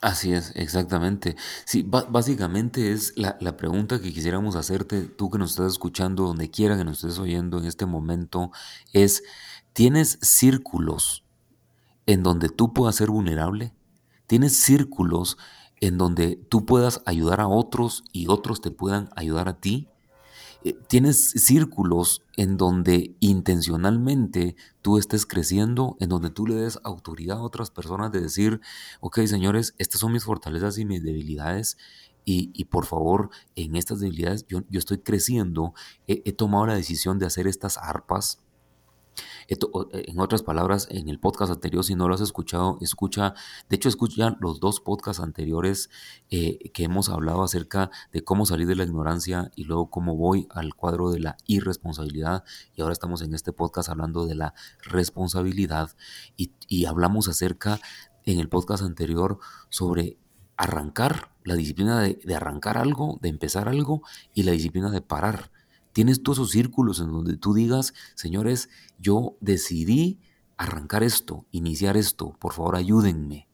Así 0.00 0.32
es, 0.32 0.52
exactamente. 0.54 1.34
Sí, 1.64 1.82
básicamente 1.82 2.92
es 2.92 3.14
la, 3.16 3.36
la, 3.40 3.56
pregunta 3.56 4.00
que 4.00 4.12
quisiéramos 4.12 4.54
hacerte, 4.54 5.02
tú 5.02 5.28
que 5.28 5.38
nos 5.38 5.50
estás 5.50 5.72
escuchando, 5.72 6.24
donde 6.24 6.50
quiera 6.50 6.76
que 6.76 6.84
nos 6.84 7.02
estés 7.02 7.18
oyendo 7.18 7.58
en 7.58 7.64
este 7.64 7.84
momento, 7.84 8.52
es, 8.92 9.24
¿tienes 9.72 10.18
círculos 10.22 11.24
en 12.06 12.22
donde 12.22 12.48
tú 12.48 12.72
puedas 12.72 12.94
ser 12.94 13.10
vulnerable? 13.10 13.74
¿Tienes 14.28 14.56
círculos 14.56 15.36
en 15.80 15.98
donde 15.98 16.36
tú 16.36 16.64
puedas 16.64 17.02
ayudar 17.04 17.40
a 17.40 17.48
otros 17.48 18.04
y 18.12 18.28
otros 18.28 18.60
te 18.60 18.70
puedan 18.70 19.08
ayudar 19.16 19.48
a 19.48 19.58
ti? 19.58 19.88
Eh, 20.64 20.74
tienes 20.88 21.30
círculos 21.30 22.24
en 22.36 22.56
donde 22.56 23.14
intencionalmente 23.20 24.56
tú 24.82 24.98
estés 24.98 25.24
creciendo, 25.24 25.96
en 26.00 26.08
donde 26.08 26.30
tú 26.30 26.46
le 26.46 26.56
des 26.56 26.80
autoridad 26.82 27.38
a 27.38 27.42
otras 27.42 27.70
personas 27.70 28.10
de 28.10 28.20
decir, 28.20 28.60
ok 29.00 29.20
señores, 29.26 29.74
estas 29.78 30.00
son 30.00 30.12
mis 30.12 30.24
fortalezas 30.24 30.78
y 30.78 30.84
mis 30.84 31.02
debilidades. 31.02 31.78
Y, 32.30 32.66
por 32.66 32.84
favor, 32.84 33.30
en 33.56 33.74
estas 33.74 34.00
debilidades 34.00 34.46
yo, 34.48 34.60
yo 34.68 34.78
estoy 34.78 34.98
creciendo, 34.98 35.72
he 36.06 36.30
tomado 36.34 36.66
la 36.66 36.74
decisión 36.74 37.18
de 37.18 37.24
hacer 37.24 37.46
estas 37.46 37.78
arpas, 37.78 38.42
eh, 39.48 39.56
en 39.92 40.20
otras 40.20 40.42
palabras, 40.42 40.88
en 40.90 41.08
el 41.08 41.18
podcast 41.18 41.52
anterior, 41.52 41.84
si 41.84 41.94
no 41.94 42.08
lo 42.08 42.14
has 42.14 42.20
escuchado, 42.20 42.78
escucha, 42.80 43.34
de 43.68 43.76
hecho 43.76 43.88
escucha 43.88 44.36
los 44.40 44.60
dos 44.60 44.80
podcasts 44.80 45.22
anteriores 45.22 45.90
eh, 46.30 46.70
que 46.72 46.84
hemos 46.84 47.08
hablado 47.08 47.42
acerca 47.42 47.90
de 48.12 48.22
cómo 48.22 48.46
salir 48.46 48.66
de 48.66 48.76
la 48.76 48.84
ignorancia 48.84 49.50
y 49.56 49.64
luego 49.64 49.90
cómo 49.90 50.16
voy 50.16 50.46
al 50.50 50.74
cuadro 50.74 51.10
de 51.10 51.20
la 51.20 51.36
irresponsabilidad. 51.46 52.44
Y 52.74 52.82
ahora 52.82 52.92
estamos 52.92 53.22
en 53.22 53.34
este 53.34 53.52
podcast 53.52 53.88
hablando 53.88 54.26
de 54.26 54.34
la 54.34 54.54
responsabilidad 54.82 55.90
y, 56.36 56.52
hablamos 56.86 57.28
acerca 57.28 57.80
en 58.24 58.38
el 58.40 58.48
podcast 58.48 58.82
anterior 58.82 59.38
sobre 59.68 60.18
arrancar, 60.56 61.32
la 61.44 61.54
disciplina 61.54 62.00
de, 62.00 62.18
de 62.24 62.34
arrancar 62.34 62.78
algo, 62.78 63.18
de 63.20 63.28
empezar 63.28 63.68
algo 63.68 64.02
y 64.32 64.42
la 64.42 64.52
disciplina 64.52 64.90
de 64.90 65.00
parar 65.02 65.50
Tienes 65.98 66.22
todos 66.22 66.38
esos 66.38 66.50
círculos 66.52 67.00
en 67.00 67.10
donde 67.10 67.36
tú 67.36 67.54
digas, 67.54 67.92
señores, 68.14 68.70
yo 69.00 69.36
decidí 69.40 70.20
arrancar 70.56 71.02
esto, 71.02 71.44
iniciar 71.50 71.96
esto, 71.96 72.36
por 72.38 72.52
favor 72.52 72.76
ayúdenme. 72.76 73.48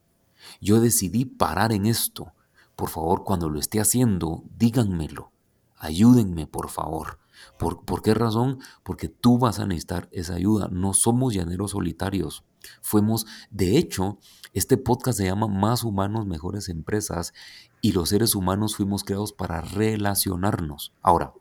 Yo 0.61 0.79
decidí 0.79 1.25
parar 1.25 1.71
en 1.71 1.87
esto. 1.87 2.33
Por 2.75 2.89
favor, 2.89 3.23
cuando 3.23 3.49
lo 3.49 3.59
esté 3.59 3.79
haciendo, 3.79 4.43
díganmelo. 4.59 5.31
Ayúdenme, 5.79 6.45
por 6.45 6.69
favor. 6.69 7.17
¿Por, 7.57 7.83
¿Por, 7.83 8.03
qué 8.03 8.13
razón? 8.13 8.59
Porque 8.83 9.09
tú 9.09 9.39
vas 9.39 9.57
a 9.57 9.65
necesitar 9.65 10.07
esa 10.11 10.35
ayuda. 10.35 10.69
No 10.71 10.93
somos 10.93 11.33
llaneros 11.33 11.71
solitarios. 11.71 12.43
Fuimos, 12.79 13.25
de 13.49 13.75
hecho, 13.75 14.19
este 14.53 14.77
podcast 14.77 15.17
se 15.17 15.25
llama 15.25 15.47
Más 15.47 15.83
humanos, 15.83 16.27
mejores 16.27 16.69
empresas 16.69 17.33
y 17.81 17.93
los 17.93 18.09
seres 18.09 18.35
humanos 18.35 18.75
fuimos 18.75 19.03
creados 19.03 19.33
para 19.33 19.61
relacionarnos. 19.61 20.93
Ahora, 21.01 21.33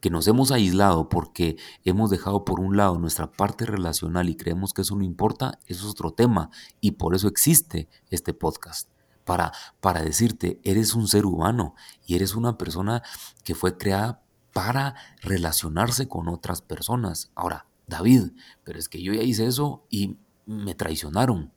que 0.00 0.10
nos 0.10 0.26
hemos 0.28 0.50
aislado 0.52 1.08
porque 1.08 1.56
hemos 1.84 2.10
dejado 2.10 2.44
por 2.44 2.60
un 2.60 2.76
lado 2.76 2.98
nuestra 2.98 3.30
parte 3.30 3.66
relacional 3.66 4.28
y 4.28 4.36
creemos 4.36 4.72
que 4.72 4.82
eso 4.82 4.96
no 4.96 5.04
importa, 5.04 5.58
eso 5.66 5.86
es 5.86 5.90
otro 5.90 6.12
tema 6.12 6.50
y 6.80 6.92
por 6.92 7.14
eso 7.14 7.28
existe 7.28 7.88
este 8.10 8.34
podcast. 8.34 8.88
Para, 9.24 9.52
para 9.80 10.02
decirte, 10.02 10.60
eres 10.62 10.94
un 10.94 11.08
ser 11.08 11.26
humano 11.26 11.74
y 12.06 12.14
eres 12.14 12.36
una 12.36 12.56
persona 12.56 13.02
que 13.42 13.56
fue 13.56 13.76
creada 13.76 14.22
para 14.52 14.94
relacionarse 15.20 16.06
con 16.06 16.28
otras 16.28 16.62
personas. 16.62 17.30
Ahora, 17.34 17.66
David, 17.86 18.30
pero 18.64 18.78
es 18.78 18.88
que 18.88 19.02
yo 19.02 19.12
ya 19.12 19.22
hice 19.22 19.46
eso 19.46 19.84
y 19.90 20.16
me 20.46 20.74
traicionaron. 20.74 21.52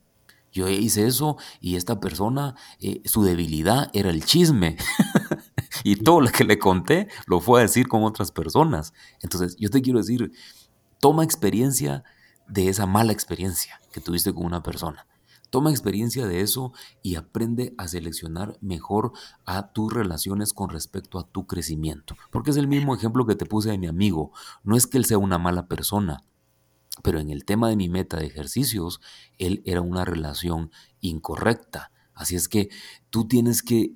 Yo 0.52 0.68
hice 0.68 1.06
eso 1.06 1.36
y 1.60 1.76
esta 1.76 2.00
persona, 2.00 2.56
eh, 2.80 3.02
su 3.04 3.22
debilidad 3.22 3.90
era 3.92 4.10
el 4.10 4.24
chisme. 4.24 4.76
y 5.84 5.96
todo 5.96 6.20
lo 6.20 6.30
que 6.30 6.44
le 6.44 6.58
conté 6.58 7.08
lo 7.26 7.40
fue 7.40 7.60
a 7.60 7.62
decir 7.62 7.88
con 7.88 8.04
otras 8.04 8.32
personas. 8.32 8.92
Entonces, 9.22 9.56
yo 9.58 9.70
te 9.70 9.82
quiero 9.82 9.98
decir, 9.98 10.32
toma 10.98 11.24
experiencia 11.24 12.04
de 12.48 12.68
esa 12.68 12.86
mala 12.86 13.12
experiencia 13.12 13.80
que 13.92 14.00
tuviste 14.00 14.34
con 14.34 14.44
una 14.44 14.62
persona. 14.62 15.06
Toma 15.50 15.70
experiencia 15.70 16.26
de 16.26 16.42
eso 16.42 16.72
y 17.02 17.16
aprende 17.16 17.74
a 17.76 17.88
seleccionar 17.88 18.56
mejor 18.60 19.12
a 19.44 19.72
tus 19.72 19.92
relaciones 19.92 20.52
con 20.52 20.70
respecto 20.70 21.18
a 21.18 21.26
tu 21.26 21.46
crecimiento. 21.46 22.14
Porque 22.30 22.52
es 22.52 22.56
el 22.56 22.68
mismo 22.68 22.94
ejemplo 22.94 23.26
que 23.26 23.34
te 23.34 23.46
puse 23.46 23.70
de 23.70 23.78
mi 23.78 23.88
amigo. 23.88 24.30
No 24.62 24.76
es 24.76 24.86
que 24.86 24.96
él 24.96 25.04
sea 25.04 25.18
una 25.18 25.38
mala 25.38 25.66
persona, 25.66 26.24
pero 27.02 27.20
en 27.20 27.30
el 27.30 27.44
tema 27.44 27.68
de 27.68 27.76
mi 27.76 27.88
meta 27.88 28.16
de 28.16 28.26
ejercicios, 28.26 29.00
él 29.38 29.62
era 29.64 29.80
una 29.80 30.04
relación 30.04 30.70
incorrecta. 31.00 31.92
Así 32.14 32.36
es 32.36 32.48
que 32.48 32.68
tú 33.08 33.26
tienes 33.26 33.62
que 33.62 33.94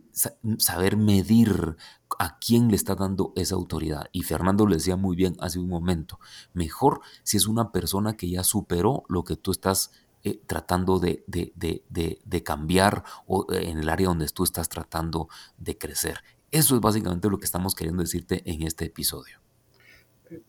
saber 0.59 0.97
medir 0.97 1.77
a 2.19 2.39
quién 2.39 2.69
le 2.69 2.77
está 2.77 2.95
dando 2.95 3.33
esa 3.37 3.55
autoridad. 3.55 4.09
Y 4.13 4.23
Fernando 4.23 4.67
lo 4.67 4.75
decía 4.75 4.97
muy 4.97 5.15
bien 5.15 5.37
hace 5.41 5.59
un 5.59 5.69
momento. 5.69 6.19
Mejor 6.55 7.01
si 7.23 7.37
es 7.37 7.47
una 7.47 7.71
persona 7.71 8.17
que 8.17 8.31
ya 8.31 8.43
superó 8.43 9.05
lo 9.09 9.25
que 9.25 9.37
tú 9.37 9.51
estás 9.51 9.91
eh, 10.23 10.41
tratando 10.47 10.99
de, 11.01 11.23
de, 11.27 12.43
cambiar 12.43 13.05
o 13.27 13.45
eh, 13.53 13.69
en 13.69 13.79
el 13.79 13.91
área 13.91 14.09
donde 14.09 14.27
tú 14.29 14.45
estás 14.45 14.71
tratando 14.71 15.29
de 15.59 15.77
crecer. 15.77 16.25
Eso 16.51 16.77
es 16.77 16.81
básicamente 16.81 17.29
lo 17.29 17.39
que 17.39 17.45
estamos 17.45 17.75
queriendo 17.75 18.03
decirte 18.03 18.43
en 18.51 18.63
este 18.63 18.87
episodio. 18.87 19.44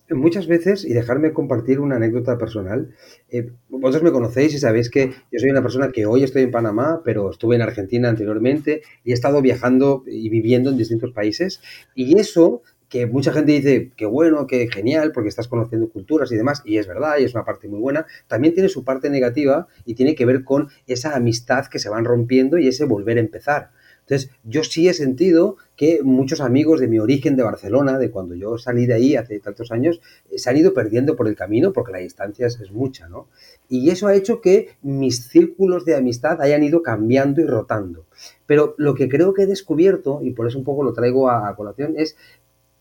Muchas 0.09 0.47
veces, 0.47 0.85
y 0.85 0.93
dejarme 0.93 1.33
compartir 1.33 1.79
una 1.79 1.95
anécdota 1.95 2.37
personal, 2.37 2.91
eh, 3.29 3.51
vosotros 3.69 4.03
me 4.03 4.11
conocéis 4.11 4.53
y 4.53 4.59
sabéis 4.59 4.89
que 4.89 5.11
yo 5.31 5.39
soy 5.39 5.49
una 5.49 5.61
persona 5.61 5.91
que 5.91 6.05
hoy 6.05 6.23
estoy 6.23 6.43
en 6.43 6.51
Panamá, 6.51 7.01
pero 7.03 7.31
estuve 7.31 7.55
en 7.55 7.61
Argentina 7.61 8.09
anteriormente 8.09 8.81
y 9.03 9.11
he 9.11 9.13
estado 9.13 9.41
viajando 9.41 10.03
y 10.05 10.29
viviendo 10.29 10.69
en 10.69 10.77
distintos 10.77 11.11
países. 11.11 11.61
Y 11.95 12.17
eso 12.19 12.61
que 12.89 13.07
mucha 13.07 13.33
gente 13.33 13.51
dice 13.51 13.91
que 13.97 14.05
bueno, 14.05 14.47
que 14.47 14.69
genial, 14.71 15.11
porque 15.11 15.29
estás 15.29 15.47
conociendo 15.47 15.89
culturas 15.89 16.31
y 16.31 16.35
demás, 16.35 16.61
y 16.65 16.77
es 16.77 16.87
verdad, 16.87 17.17
y 17.19 17.23
es 17.23 17.33
una 17.33 17.43
parte 17.43 17.67
muy 17.67 17.79
buena, 17.79 18.05
también 18.27 18.53
tiene 18.53 18.69
su 18.69 18.83
parte 18.83 19.09
negativa 19.09 19.67
y 19.85 19.95
tiene 19.95 20.15
que 20.15 20.25
ver 20.25 20.43
con 20.43 20.69
esa 20.87 21.15
amistad 21.15 21.65
que 21.67 21.79
se 21.79 21.89
van 21.89 22.05
rompiendo 22.05 22.57
y 22.57 22.67
ese 22.67 22.85
volver 22.85 23.17
a 23.17 23.21
empezar. 23.21 23.71
Entonces, 24.07 24.29
yo 24.43 24.63
sí 24.63 24.87
he 24.87 24.93
sentido 24.93 25.57
que 25.75 26.01
muchos 26.03 26.39
amigos 26.39 26.79
de 26.79 26.87
mi 26.87 26.99
origen 26.99 27.35
de 27.35 27.41
Barcelona, 27.41 27.97
de 27.97 28.11
cuando 28.11 28.35
yo 28.35 28.59
salí 28.59 28.85
de 28.85 28.93
ahí 28.93 29.15
hace 29.15 29.39
tantos 29.39 29.71
años, 29.71 29.99
se 30.35 30.49
han 30.49 30.57
ido 30.57 30.75
perdiendo 30.75 31.15
por 31.15 31.27
el 31.27 31.35
camino 31.35 31.73
porque 31.73 31.91
la 31.91 31.97
distancia 31.97 32.45
es, 32.45 32.71
mucha, 32.71 33.09
¿no? 33.09 33.27
Y 33.67 33.89
eso 33.89 34.05
ha 34.07 34.13
hecho 34.13 34.41
que 34.41 34.69
mis 34.83 35.27
círculos 35.27 35.85
de 35.85 35.95
amistad 35.95 36.39
hayan 36.41 36.63
ido 36.63 36.83
cambiando 36.83 37.41
y 37.41 37.45
rotando. 37.45 38.05
Pero 38.45 38.75
lo 38.77 38.93
que 38.93 39.09
creo 39.09 39.33
que 39.33 39.43
he 39.43 39.47
descubierto, 39.47 40.19
y 40.21 40.31
por 40.31 40.47
eso 40.47 40.59
un 40.59 40.65
poco 40.65 40.83
lo 40.83 40.93
traigo 40.93 41.29
a, 41.31 41.55
colación, 41.55 41.95
es 41.97 42.15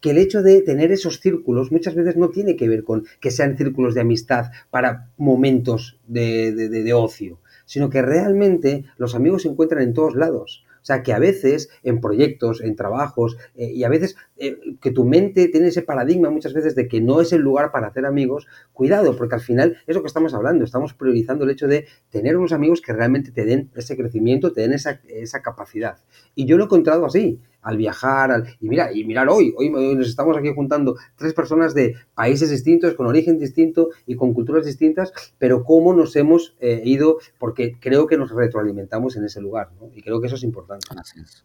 que 0.02 0.10
el 0.10 0.18
hecho 0.18 0.42
de 0.42 0.60
tener 0.60 0.92
esos 0.92 1.20
círculos 1.20 1.72
muchas 1.72 1.94
veces 1.94 2.16
no 2.16 2.28
tiene 2.28 2.56
que 2.56 2.68
ver 2.68 2.84
con 2.84 3.06
que 3.20 3.30
sean 3.30 3.56
círculos 3.56 3.94
de 3.94 4.02
amistad 4.02 4.50
para 4.70 5.08
momentos 5.16 5.98
de, 6.06 6.52
de 6.52 6.92
ocio, 6.92 7.40
sino 7.64 7.88
que 7.88 8.02
realmente 8.02 8.84
los 8.98 9.14
amigos 9.14 9.42
se 9.42 9.48
encuentran 9.48 9.82
en 9.82 9.94
todos 9.94 10.14
lados. 10.14 10.64
O 10.85 10.87
sea, 10.87 11.03
que 11.03 11.14
a 11.14 11.18
veces 11.18 11.70
en 11.83 11.99
proyectos, 11.99 12.61
en 12.61 12.77
trabajos, 12.77 13.38
eh, 13.55 13.73
y 13.73 13.85
a 13.85 13.88
veces 13.88 14.16
eh, 14.37 14.59
que 14.83 14.90
tu 14.90 15.07
mente 15.07 15.49
tiene 15.49 15.68
ese 15.68 15.81
paradigma 15.81 16.29
muchas 16.29 16.53
veces 16.53 16.75
de 16.75 16.88
que 16.88 17.01
no 17.01 17.23
es 17.23 17.33
el 17.33 17.40
lugar 17.40 17.73
para 17.73 17.87
hacer 17.87 18.05
amigos, 18.05 18.47
cuidado, 18.75 19.16
porque 19.16 19.37
al 19.37 19.40
final 19.40 19.79
es 19.87 19.97
lo 19.97 20.03
que 20.03 20.09
estamos 20.09 20.35
hablando, 20.35 20.62
estamos 20.62 20.92
priorizando 20.92 21.44
el 21.44 21.51
hecho 21.53 21.68
de 21.68 21.87
tener 22.11 22.37
unos 22.37 22.53
amigos 22.53 22.83
que 22.83 22.92
realmente 22.92 23.33
te 23.33 23.47
den 23.47 23.70
ese 23.75 23.97
crecimiento, 23.97 24.53
te 24.53 24.61
den 24.61 24.75
esa, 24.75 25.01
esa 25.09 25.40
capacidad. 25.40 25.97
Y 26.35 26.44
yo 26.44 26.59
lo 26.59 26.64
he 26.64 26.66
encontrado 26.66 27.07
así 27.07 27.40
al 27.64 27.77
viajar, 27.77 28.31
al, 28.31 28.57
y 28.61 28.68
mira, 28.68 28.92
y 28.92 29.05
mirar 29.05 29.29
hoy, 29.29 29.55
hoy 29.57 29.70
nos 29.70 30.07
estamos 30.07 30.37
aquí 30.37 30.53
juntando 30.55 30.96
tres 31.16 31.33
personas 31.33 31.74
de 31.74 31.96
países 32.14 32.50
distintos, 32.50 32.94
con 32.94 33.07
origen 33.07 33.38
distinto 33.38 33.88
y 34.07 34.14
con 34.16 34.35
culturas 34.35 34.64
distintas, 34.66 35.12
pero 35.38 35.64
cómo 35.64 35.94
nos 35.94 36.14
hemos 36.14 36.55
eh, 36.61 36.83
ido, 36.85 37.18
porque 37.38 37.77
creo 37.81 38.07
que 38.07 38.18
nos 38.18 38.31
retroalimentamos 38.31 39.16
en 39.16 39.24
ese 39.24 39.40
lugar, 39.40 39.70
¿no? 39.81 39.88
Y 39.94 40.03
creo 40.03 40.20
que 40.20 40.27
eso 40.27 40.37
es 40.37 40.42
importante. 40.42 40.87
Así 40.96 41.20
es. 41.20 41.44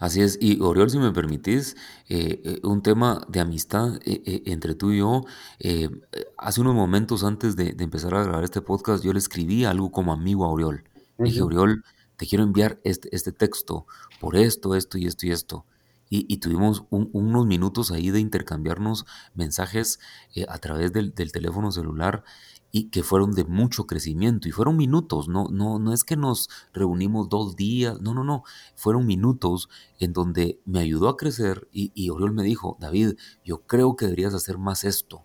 Así 0.00 0.20
es, 0.20 0.36
y 0.40 0.60
Oriol, 0.60 0.90
si 0.90 0.98
me 0.98 1.12
permitís, 1.12 1.76
eh, 2.08 2.40
eh, 2.44 2.60
un 2.64 2.82
tema 2.82 3.24
de 3.28 3.38
amistad 3.38 4.00
entre 4.04 4.74
tú 4.74 4.90
y 4.90 4.98
yo. 4.98 5.24
hace 6.38 6.60
unos 6.60 6.74
momentos 6.74 7.22
antes 7.22 7.54
de, 7.54 7.76
empezar 7.78 8.14
a 8.14 8.24
grabar 8.24 8.42
este 8.42 8.62
podcast, 8.62 9.04
yo 9.04 9.12
le 9.12 9.20
escribí 9.20 9.64
algo 9.64 9.92
como 9.92 10.12
amigo 10.12 10.44
a 10.44 10.48
Oriol. 10.48 10.82
Dije, 11.18 11.42
Oriol, 11.42 11.84
te 12.20 12.26
quiero 12.26 12.44
enviar 12.44 12.78
este, 12.84 13.08
este 13.16 13.32
texto 13.32 13.86
por 14.20 14.36
esto, 14.36 14.74
esto 14.74 14.98
y 14.98 15.06
esto 15.06 15.26
y 15.26 15.30
esto. 15.30 15.64
Y, 16.10 16.36
tuvimos 16.36 16.84
unos 16.90 17.46
minutos 17.46 17.92
ahí 17.92 18.10
de 18.10 18.20
intercambiarnos 18.20 19.06
mensajes 19.32 20.00
eh, 20.34 20.44
a 20.46 20.58
través 20.58 20.92
del, 20.92 21.14
teléfono 21.14 21.72
celular 21.72 22.22
y 22.70 22.90
que 22.90 23.02
fueron 23.02 23.30
de 23.32 23.44
mucho 23.44 23.86
crecimiento 23.86 24.48
y 24.48 24.50
fueron 24.50 24.76
minutos, 24.76 25.28
no, 25.28 25.48
no, 25.50 25.78
no 25.78 25.94
es 25.94 26.04
que 26.04 26.16
nos 26.16 26.50
reunimos 26.74 27.30
dos 27.30 27.56
días, 27.56 28.02
no, 28.02 28.12
no, 28.12 28.22
no, 28.22 28.42
fueron 28.74 29.06
minutos 29.06 29.70
en 29.98 30.12
donde 30.12 30.60
me 30.66 30.80
ayudó 30.80 31.08
a 31.08 31.16
crecer 31.16 31.68
y, 31.72 31.90
y 31.94 32.10
Oriol 32.10 32.34
me 32.34 32.42
dijo, 32.42 32.76
David, 32.80 33.14
yo 33.44 33.62
creo 33.62 33.96
que 33.96 34.06
deberías 34.06 34.34
hacer 34.34 34.58
más 34.58 34.84
esto, 34.84 35.24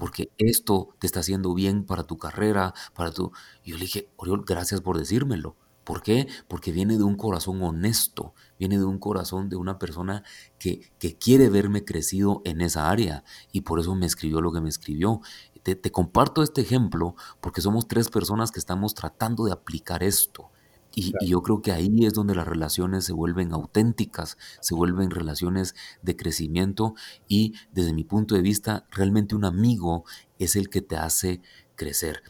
porque 0.00 0.32
esto 0.38 0.96
te 0.98 1.06
está 1.06 1.20
haciendo 1.20 1.54
bien 1.54 1.84
para 1.84 2.02
tu 2.04 2.18
carrera, 2.18 2.74
para 2.94 3.12
tu... 3.12 3.30
Y 3.62 3.72
yo 3.72 3.76
le 3.76 3.82
dije, 3.82 4.10
Oriol, 4.16 4.42
gracias 4.44 4.80
por 4.80 4.98
decírmelo. 4.98 5.54
¿Por 5.88 6.02
qué? 6.02 6.28
Porque 6.48 6.70
viene 6.70 6.98
de 6.98 7.02
un 7.02 7.16
corazón 7.16 7.62
honesto, 7.62 8.34
viene 8.58 8.76
de 8.76 8.84
un 8.84 8.98
corazón 8.98 9.48
de 9.48 9.56
una 9.56 9.78
persona 9.78 10.22
que, 10.58 10.82
que 10.98 11.16
quiere 11.16 11.48
verme 11.48 11.82
crecido 11.82 12.42
en 12.44 12.60
esa 12.60 12.90
área 12.90 13.24
y 13.52 13.62
por 13.62 13.80
eso 13.80 13.94
me 13.94 14.04
escribió 14.04 14.42
lo 14.42 14.52
que 14.52 14.60
me 14.60 14.68
escribió. 14.68 15.22
Te, 15.62 15.76
te 15.76 15.90
comparto 15.90 16.42
este 16.42 16.60
ejemplo 16.60 17.16
porque 17.40 17.62
somos 17.62 17.88
tres 17.88 18.10
personas 18.10 18.50
que 18.50 18.58
estamos 18.58 18.94
tratando 18.94 19.46
de 19.46 19.52
aplicar 19.52 20.02
esto. 20.02 20.50
Y, 20.94 21.14
y, 21.20 21.28
yo 21.28 21.42
creo 21.42 21.62
que 21.62 21.72
ahí 21.72 22.04
es 22.04 22.12
donde 22.12 22.34
las 22.34 22.46
relaciones 22.46 23.06
se 23.06 23.14
vuelven 23.14 23.54
auténticas, 23.54 24.36
se 24.60 24.74
vuelven 24.74 25.10
relaciones 25.10 25.74
de 26.02 26.16
crecimiento 26.16 26.96
y 27.28 27.54
desde 27.72 27.94
mi 27.94 28.04
punto 28.04 28.34
de 28.34 28.42
vista, 28.42 28.86
realmente 28.90 29.34
un 29.34 29.46
amigo 29.46 30.04
es 30.38 30.54
el 30.54 30.68
que 30.68 30.82
te 30.82 30.96
hace 30.96 31.40
crecer. 31.76 32.22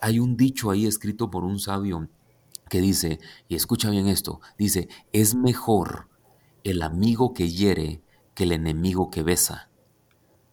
Hay 0.00 0.18
un 0.18 0.38
dicho 0.38 0.70
ahí 0.70 0.86
escrito 0.86 1.30
por 1.30 1.44
un 1.44 1.58
sabio 1.58 2.08
que 2.68 2.80
dice, 2.80 3.20
y 3.48 3.56
escucha 3.56 3.90
bien 3.90 4.08
esto, 4.08 4.40
dice, 4.58 4.88
es 5.12 5.34
mejor 5.34 6.08
el 6.64 6.82
amigo 6.82 7.32
que 7.32 7.50
hiere 7.50 8.02
que 8.34 8.44
el 8.44 8.52
enemigo 8.52 9.10
que 9.10 9.22
besa. 9.22 9.70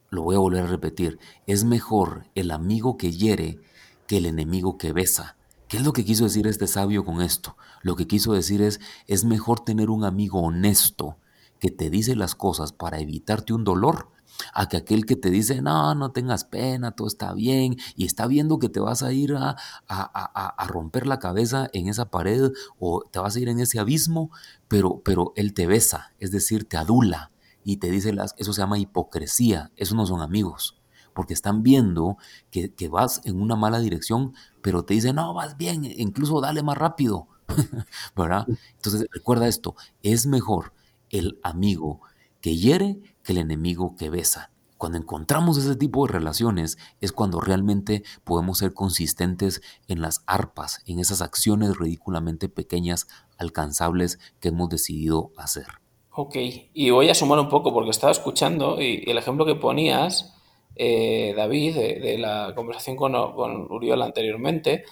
Lo 0.09 0.21
voy 0.21 0.35
a 0.35 0.39
volver 0.39 0.63
a 0.63 0.67
repetir, 0.67 1.19
es 1.47 1.63
mejor 1.63 2.27
el 2.35 2.51
amigo 2.51 2.97
que 2.97 3.11
hiere 3.11 3.59
que 4.07 4.17
el 4.17 4.25
enemigo 4.25 4.77
que 4.77 4.93
besa. 4.93 5.37
¿Qué 5.67 5.77
es 5.77 5.83
lo 5.83 5.93
que 5.93 6.05
quiso 6.05 6.25
decir 6.25 6.45
este 6.45 6.67
sabio 6.67 7.03
con 7.03 7.19
esto? 7.19 7.57
Lo 7.81 7.95
que 7.95 8.05
quiso 8.05 8.33
decir 8.33 8.61
es, 8.61 8.79
es 9.07 9.25
mejor 9.25 9.61
tener 9.61 9.89
un 9.89 10.03
amigo 10.03 10.39
honesto 10.39 11.17
que 11.59 11.71
te 11.71 11.89
dice 11.89 12.15
las 12.15 12.35
cosas 12.35 12.73
para 12.73 12.99
evitarte 12.99 13.53
un 13.53 13.63
dolor 13.63 14.12
a 14.53 14.67
que 14.67 14.77
aquel 14.77 15.05
que 15.05 15.15
te 15.15 15.29
dice, 15.29 15.61
no, 15.61 15.95
no 15.95 16.11
tengas 16.11 16.43
pena, 16.43 16.91
todo 16.91 17.07
está 17.07 17.33
bien, 17.33 17.77
y 17.95 18.05
está 18.05 18.27
viendo 18.27 18.59
que 18.59 18.69
te 18.69 18.79
vas 18.79 19.03
a 19.03 19.13
ir 19.13 19.35
a, 19.35 19.55
a, 19.87 20.67
romper 20.67 21.07
la 21.07 21.19
cabeza 21.19 21.69
en 21.73 21.87
esa 21.87 22.09
pared 22.09 22.51
o 22.79 23.03
te 23.11 23.19
vas 23.19 23.35
a 23.35 23.39
ir 23.39 23.49
en 23.49 23.59
ese 23.59 23.79
abismo, 23.79 24.31
pero, 24.67 25.01
pero 25.03 25.33
él 25.35 25.53
te 25.53 25.67
besa, 25.67 26.13
es 26.19 26.31
decir, 26.31 26.65
te 26.65 26.77
adula, 26.77 27.31
y 27.63 27.77
te 27.77 27.89
dice 27.89 28.13
las, 28.13 28.35
eso 28.37 28.53
se 28.53 28.61
llama 28.61 28.77
hipocresía, 28.77 29.71
eso 29.77 29.95
no 29.95 30.05
son 30.05 30.21
amigos, 30.21 30.77
porque 31.13 31.33
están 31.33 31.63
viendo 31.63 32.17
que, 32.51 32.73
que 32.73 32.89
vas 32.89 33.21
en 33.23 33.39
una 33.41 33.55
mala 33.55 33.79
dirección, 33.79 34.33
pero 34.61 34.83
te 34.83 34.93
dicen, 34.93 35.15
no, 35.15 35.33
vas 35.33 35.57
bien, 35.57 35.85
incluso 35.85 36.41
dale 36.41 36.63
más 36.63 36.77
rápido, 36.77 37.27
¿verdad? 38.15 38.45
Entonces 38.75 39.07
recuerda 39.11 39.47
esto, 39.47 39.75
es 40.01 40.25
mejor 40.25 40.73
el 41.09 41.39
amigo 41.43 42.01
que 42.43 42.57
hiere 42.57 42.97
que 43.23 43.31
el 43.31 43.37
enemigo 43.37 43.95
que 43.97 44.09
besa. 44.09 44.51
Cuando 44.77 44.97
encontramos 44.97 45.57
ese 45.57 45.77
tipo 45.77 46.05
de 46.05 46.11
relaciones 46.11 46.77
es 46.99 47.13
cuando 47.13 47.39
realmente 47.39 48.03
podemos 48.25 48.57
ser 48.57 48.73
consistentes 48.73 49.61
en 49.87 50.01
las 50.01 50.25
arpas, 50.27 50.83
en 50.85 50.99
esas 50.99 51.21
acciones 51.21 51.77
ridículamente 51.77 52.49
pequeñas, 52.49 53.07
alcanzables 53.37 54.19
que 54.41 54.49
hemos 54.49 54.67
decidido 54.67 55.31
hacer. 55.37 55.67
Ok, 56.11 56.35
y 56.73 56.89
voy 56.89 57.09
a 57.09 57.15
sumar 57.15 57.39
un 57.39 57.47
poco 57.47 57.73
porque 57.73 57.91
estaba 57.91 58.11
escuchando 58.11 58.81
y 58.81 59.09
el 59.09 59.17
ejemplo 59.17 59.45
que 59.45 59.55
ponías, 59.55 60.35
eh, 60.75 61.33
David, 61.37 61.75
de, 61.75 62.17
la 62.17 62.51
conversación 62.55 62.97
con, 62.97 63.13
con 63.35 63.71
Uriol 63.71 64.01
anteriormente, 64.01 64.83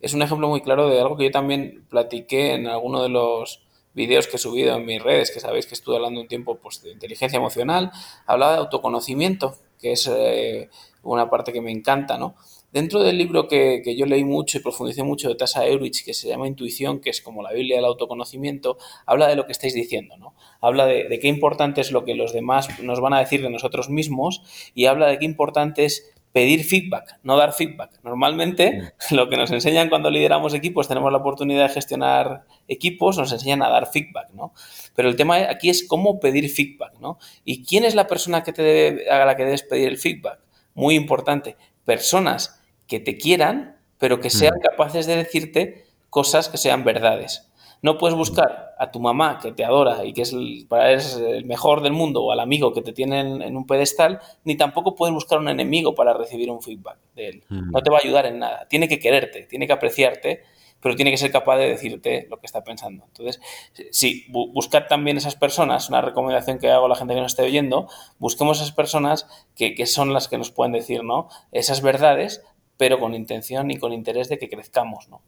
es 0.00 0.12
un 0.12 0.22
ejemplo 0.22 0.48
muy 0.48 0.60
claro 0.60 0.88
de 0.88 1.00
algo 1.00 1.16
que 1.16 1.26
yo 1.26 1.30
también 1.30 1.86
platiqué 1.88 2.54
en 2.54 2.66
alguno 2.66 3.00
de 3.04 3.10
los 3.10 3.65
vídeos 3.96 4.28
que 4.28 4.36
he 4.36 4.38
subido 4.38 4.76
en 4.76 4.84
mis 4.84 5.02
redes, 5.02 5.32
que 5.32 5.40
sabéis 5.40 5.66
que 5.66 5.74
estuve 5.74 5.96
hablando 5.96 6.20
un 6.20 6.28
tiempo 6.28 6.58
pues, 6.58 6.82
de 6.82 6.92
inteligencia 6.92 7.38
emocional, 7.38 7.90
hablaba 8.26 8.52
de 8.52 8.58
autoconocimiento, 8.58 9.56
que 9.80 9.92
es 9.92 10.08
eh, 10.12 10.68
una 11.02 11.28
parte 11.28 11.52
que 11.52 11.60
me 11.60 11.72
encanta, 11.72 12.18
¿no? 12.18 12.36
Dentro 12.72 13.02
del 13.02 13.16
libro 13.16 13.48
que, 13.48 13.82
yo 13.96 14.04
leí 14.04 14.24
mucho 14.24 14.58
y 14.58 14.60
profundicé 14.60 15.02
mucho 15.02 15.28
de 15.28 15.34
Tasa 15.34 15.66
Eurich, 15.66 16.04
que 16.04 16.12
se 16.12 16.28
llama 16.28 16.46
Intuición, 16.46 17.00
que 17.00 17.08
es 17.08 17.22
como 17.22 17.42
la 17.42 17.52
Biblia 17.52 17.76
del 17.76 17.86
autoconocimiento, 17.86 18.76
habla 19.06 19.28
de 19.28 19.36
lo 19.36 19.46
que 19.46 19.52
estáis 19.52 19.72
diciendo, 19.72 20.18
¿no? 20.18 20.34
Habla 20.60 20.84
de, 20.84 21.08
de 21.08 21.18
qué 21.18 21.28
importante 21.28 21.80
es 21.80 21.90
lo 21.90 22.04
que 22.04 22.14
los 22.14 22.34
demás 22.34 22.68
nos 22.82 23.00
van 23.00 23.14
a 23.14 23.20
decir 23.20 23.40
de 23.40 23.48
nosotros 23.48 23.88
mismos 23.88 24.42
y 24.74 24.86
habla 24.86 25.06
de 25.06 25.18
qué 25.18 25.24
importante 25.24 25.86
es 25.86 26.12
pedir 26.36 26.64
feedback, 26.64 27.18
no 27.22 27.38
dar 27.38 27.54
feedback. 27.54 27.98
Normalmente 28.02 28.92
lo 29.10 29.30
que 29.30 29.38
nos 29.38 29.50
enseñan 29.52 29.88
cuando 29.88 30.10
lideramos 30.10 30.52
equipos, 30.52 30.86
tenemos 30.86 31.10
la 31.10 31.16
oportunidad 31.16 31.66
de 31.66 31.72
gestionar 31.72 32.44
equipos, 32.68 33.16
nos 33.16 33.32
enseñan 33.32 33.62
a 33.62 33.70
dar 33.70 33.86
feedback, 33.86 34.32
¿no? 34.34 34.52
Pero 34.94 35.08
el 35.08 35.16
tema 35.16 35.36
aquí 35.48 35.70
es 35.70 35.88
cómo 35.88 36.20
pedir 36.20 36.50
feedback, 36.50 36.98
¿no? 37.00 37.18
¿Y 37.42 37.64
quién 37.64 37.86
es 37.86 37.94
la 37.94 38.06
persona 38.06 38.42
que 38.42 38.52
te 38.52 38.60
debe, 38.60 39.08
a 39.08 39.24
la 39.24 39.34
que 39.34 39.46
debes 39.46 39.62
pedir 39.62 39.88
el 39.88 39.96
feedback? 39.96 40.40
Muy 40.74 40.94
importante, 40.94 41.56
personas 41.86 42.60
que 42.86 43.00
te 43.00 43.16
quieran, 43.16 43.78
pero 43.96 44.20
que 44.20 44.28
sean 44.28 44.60
capaces 44.62 45.06
de 45.06 45.16
decirte 45.16 45.86
cosas 46.10 46.50
que 46.50 46.58
sean 46.58 46.84
verdades. 46.84 47.50
No 47.86 47.98
puedes 47.98 48.18
buscar 48.18 48.74
a 48.76 48.90
tu 48.90 48.98
mamá 48.98 49.38
que 49.40 49.52
te 49.52 49.64
adora 49.64 50.04
y 50.04 50.12
que 50.12 50.22
es 50.22 50.32
el, 50.32 50.66
para 50.68 50.90
es 50.90 51.18
el 51.18 51.44
mejor 51.44 51.82
del 51.82 51.92
mundo 51.92 52.24
o 52.24 52.32
al 52.32 52.40
amigo 52.40 52.72
que 52.72 52.82
te 52.82 52.92
tiene 52.92 53.20
en, 53.20 53.56
un 53.56 53.64
pedestal, 53.64 54.18
ni 54.42 54.56
tampoco 54.56 54.96
puedes 54.96 55.14
buscar 55.14 55.38
un 55.38 55.48
enemigo 55.48 55.94
para 55.94 56.12
recibir 56.12 56.50
un 56.50 56.60
feedback 56.60 56.98
de 57.14 57.28
él. 57.28 57.44
Mm. 57.48 57.70
No 57.70 57.82
te 57.82 57.90
va 57.92 57.98
a 57.98 58.00
ayudar 58.02 58.26
en 58.26 58.40
nada. 58.40 58.66
Tiene 58.66 58.88
que 58.88 58.98
quererte, 58.98 59.44
tiene 59.44 59.68
que 59.68 59.72
apreciarte, 59.72 60.42
pero 60.80 60.96
tiene 60.96 61.12
que 61.12 61.16
ser 61.16 61.30
capaz 61.30 61.58
de 61.58 61.68
decirte 61.68 62.26
lo 62.28 62.40
que 62.40 62.46
está 62.46 62.64
pensando. 62.64 63.04
Entonces, 63.04 63.40
sí, 63.92 64.26
buscar 64.30 64.88
también 64.88 65.16
esas 65.16 65.36
personas, 65.36 65.88
una 65.88 66.00
recomendación 66.00 66.58
que 66.58 66.68
hago 66.72 66.86
a 66.86 66.88
la 66.88 66.96
gente 66.96 67.14
que 67.14 67.20
nos 67.20 67.34
esté 67.34 67.44
oyendo, 67.44 67.88
busquemos 68.18 68.58
esas 68.58 68.72
personas 68.72 69.28
que, 69.54 69.76
que 69.76 69.86
son 69.86 70.12
las 70.12 70.26
que 70.26 70.38
nos 70.38 70.50
pueden 70.50 70.72
decir 70.72 71.04
¿no? 71.04 71.28
esas 71.52 71.82
verdades, 71.82 72.42
pero 72.78 72.98
con 72.98 73.14
intención 73.14 73.70
y 73.70 73.78
con 73.78 73.92
interés 73.92 74.28
de 74.28 74.38
que 74.38 74.48
crezcamos. 74.48 75.08
¿no? 75.08 75.22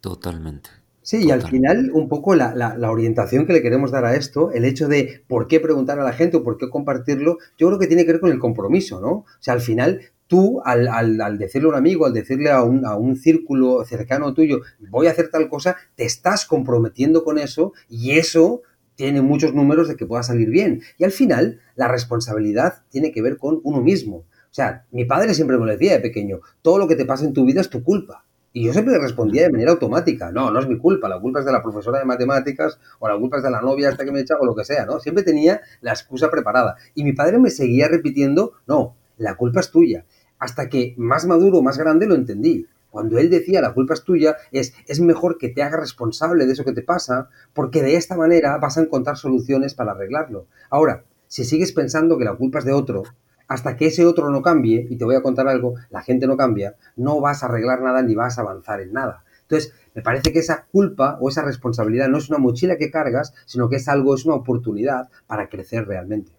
Totalmente. 0.00 0.83
Sí, 1.04 1.22
y 1.22 1.30
al 1.30 1.42
final 1.42 1.90
un 1.92 2.08
poco 2.08 2.34
la, 2.34 2.54
la, 2.54 2.90
orientación 2.90 3.46
que 3.46 3.52
le 3.52 3.60
queremos 3.60 3.90
dar 3.90 4.06
a 4.06 4.16
esto, 4.16 4.50
el 4.52 4.64
hecho 4.64 4.88
de 4.88 5.22
por 5.28 5.48
qué 5.48 5.60
preguntar 5.60 6.00
a 6.00 6.02
la 6.02 6.14
gente 6.14 6.38
o 6.38 6.42
por 6.42 6.56
qué 6.56 6.70
compartirlo, 6.70 7.36
yo 7.58 7.66
creo 7.66 7.78
que 7.78 7.86
tiene 7.86 8.06
que 8.06 8.12
ver 8.12 8.22
con 8.22 8.32
el 8.32 8.38
compromiso, 8.38 9.02
¿no? 9.02 9.10
O 9.10 9.26
sea, 9.38 9.52
al 9.52 9.60
final 9.60 10.00
tú 10.28 10.62
al, 10.64 10.88
al, 10.88 11.20
al 11.20 11.36
decirle 11.36 11.66
a 11.66 11.72
un 11.72 11.76
amigo, 11.76 12.06
al 12.06 12.14
decirle 12.14 12.50
a 12.50 12.62
un, 12.62 12.86
a 12.86 12.96
un 12.96 13.16
círculo 13.16 13.84
cercano 13.84 14.32
tuyo, 14.32 14.62
voy 14.88 15.06
a 15.06 15.10
hacer 15.10 15.28
tal 15.28 15.50
cosa, 15.50 15.76
te 15.94 16.06
estás 16.06 16.46
comprometiendo 16.46 17.22
con 17.22 17.36
eso 17.38 17.74
y 17.90 18.12
eso 18.12 18.62
tiene 18.94 19.20
muchos 19.20 19.52
números 19.52 19.88
de 19.88 19.96
que 19.96 20.06
pueda 20.06 20.22
salir 20.22 20.48
bien. 20.48 20.80
Y 20.96 21.04
al 21.04 21.12
final, 21.12 21.60
la 21.76 21.88
responsabilidad 21.88 22.82
tiene 22.88 23.12
que 23.12 23.20
ver 23.20 23.36
con 23.36 23.60
uno 23.62 23.82
mismo. 23.82 24.16
O 24.16 24.54
sea, 24.54 24.86
mi 24.90 25.04
padre 25.04 25.34
siempre 25.34 25.58
me 25.58 25.66
lo 25.66 25.72
decía 25.72 25.92
de 25.92 26.00
pequeño, 26.00 26.40
todo 26.62 26.78
lo 26.78 26.88
que 26.88 26.96
te 26.96 27.04
pasa 27.04 27.26
en 27.26 27.34
tu 27.34 27.44
vida 27.44 27.60
es 27.60 27.68
tu 27.68 27.82
culpa. 27.82 28.23
Y 28.56 28.66
yo 28.66 28.72
siempre 28.72 28.96
respondía 29.00 29.42
de 29.42 29.50
manera 29.50 29.72
automática, 29.72 30.30
no, 30.30 30.48
no 30.52 30.60
es 30.60 30.68
mi 30.68 30.78
culpa, 30.78 31.08
la 31.08 31.18
culpa 31.18 31.40
es 31.40 31.44
de 31.44 31.50
la 31.50 31.60
profesora 31.60 31.98
de 31.98 32.04
matemáticas 32.04 32.78
o 33.00 33.08
la 33.08 33.18
culpa 33.18 33.38
es 33.38 33.42
de 33.42 33.50
la 33.50 33.60
novia 33.60 33.88
hasta 33.88 34.04
que 34.04 34.12
me 34.12 34.20
echa 34.20 34.36
o 34.40 34.46
lo 34.46 34.54
que 34.54 34.64
sea, 34.64 34.86
¿no? 34.86 35.00
Siempre 35.00 35.24
tenía 35.24 35.60
la 35.80 35.90
excusa 35.90 36.30
preparada. 36.30 36.76
Y 36.94 37.02
mi 37.02 37.14
padre 37.14 37.40
me 37.40 37.50
seguía 37.50 37.88
repitiendo, 37.88 38.52
no, 38.68 38.94
la 39.16 39.34
culpa 39.34 39.58
es 39.58 39.72
tuya. 39.72 40.06
Hasta 40.38 40.68
que 40.68 40.94
más 40.96 41.26
maduro, 41.26 41.62
más 41.62 41.78
grande 41.78 42.06
lo 42.06 42.14
entendí. 42.14 42.68
Cuando 42.90 43.18
él 43.18 43.28
decía 43.28 43.60
la 43.60 43.74
culpa 43.74 43.94
es 43.94 44.04
tuya, 44.04 44.36
es, 44.52 44.72
es 44.86 45.00
mejor 45.00 45.36
que 45.36 45.48
te 45.48 45.64
hagas 45.64 45.80
responsable 45.80 46.46
de 46.46 46.52
eso 46.52 46.64
que 46.64 46.72
te 46.72 46.82
pasa, 46.82 47.30
porque 47.54 47.82
de 47.82 47.96
esta 47.96 48.16
manera 48.16 48.56
vas 48.58 48.78
a 48.78 48.82
encontrar 48.82 49.16
soluciones 49.16 49.74
para 49.74 49.90
arreglarlo. 49.90 50.46
Ahora, 50.70 51.02
si 51.26 51.44
sigues 51.44 51.72
pensando 51.72 52.18
que 52.18 52.24
la 52.24 52.36
culpa 52.36 52.60
es 52.60 52.64
de 52.64 52.72
otro, 52.72 53.02
hasta 53.48 53.76
que 53.76 53.86
ese 53.86 54.06
otro 54.06 54.30
no 54.30 54.42
cambie, 54.42 54.86
y 54.90 54.96
te 54.96 55.04
voy 55.04 55.16
a 55.16 55.22
contar 55.22 55.48
algo, 55.48 55.74
la 55.90 56.02
gente 56.02 56.26
no 56.26 56.36
cambia, 56.36 56.76
no 56.96 57.20
vas 57.20 57.42
a 57.42 57.46
arreglar 57.46 57.82
nada 57.82 58.02
ni 58.02 58.14
vas 58.14 58.38
a 58.38 58.42
avanzar 58.42 58.80
en 58.80 58.92
nada. 58.92 59.24
Entonces, 59.42 59.74
me 59.94 60.02
parece 60.02 60.32
que 60.32 60.38
esa 60.38 60.66
culpa 60.72 61.18
o 61.20 61.28
esa 61.28 61.42
responsabilidad 61.42 62.08
no 62.08 62.18
es 62.18 62.28
una 62.28 62.38
mochila 62.38 62.76
que 62.76 62.90
cargas, 62.90 63.34
sino 63.46 63.68
que 63.68 63.76
es 63.76 63.88
algo, 63.88 64.14
es 64.14 64.24
una 64.24 64.36
oportunidad 64.36 65.08
para 65.26 65.48
crecer 65.48 65.86
realmente. 65.86 66.32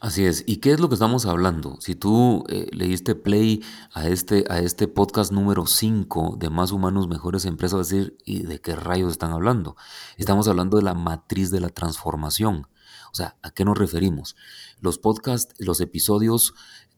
Así 0.00 0.24
es. 0.24 0.44
¿Y 0.46 0.58
qué 0.58 0.72
es 0.72 0.80
lo 0.80 0.88
que 0.88 0.94
estamos 0.94 1.26
hablando? 1.26 1.76
Si 1.80 1.94
tú 1.94 2.44
eh, 2.48 2.68
le 2.72 2.86
diste 2.86 3.14
play 3.14 3.62
a 3.92 4.08
este, 4.08 4.44
a 4.48 4.60
este 4.60 4.88
podcast 4.88 5.32
número 5.32 5.66
5 5.66 6.36
de 6.38 6.50
Más 6.50 6.72
Humanos, 6.72 7.08
Mejores 7.08 7.44
Empresas, 7.44 7.78
vas 7.78 7.92
a 7.92 7.96
decir, 7.96 8.16
¿y 8.24 8.44
de 8.44 8.60
qué 8.60 8.76
rayos 8.76 9.12
están 9.12 9.32
hablando? 9.32 9.76
Estamos 10.16 10.48
hablando 10.48 10.76
de 10.76 10.84
la 10.84 10.94
matriz 10.94 11.50
de 11.50 11.60
la 11.60 11.68
transformación. 11.68 12.68
Sea, 13.16 13.38
¿a 13.40 13.50
qué 13.50 13.64
nos 13.64 13.78
referimos? 13.78 14.36
Los 14.80 14.98
podcasts, 14.98 15.54
los 15.58 15.80
episodios 15.80 16.52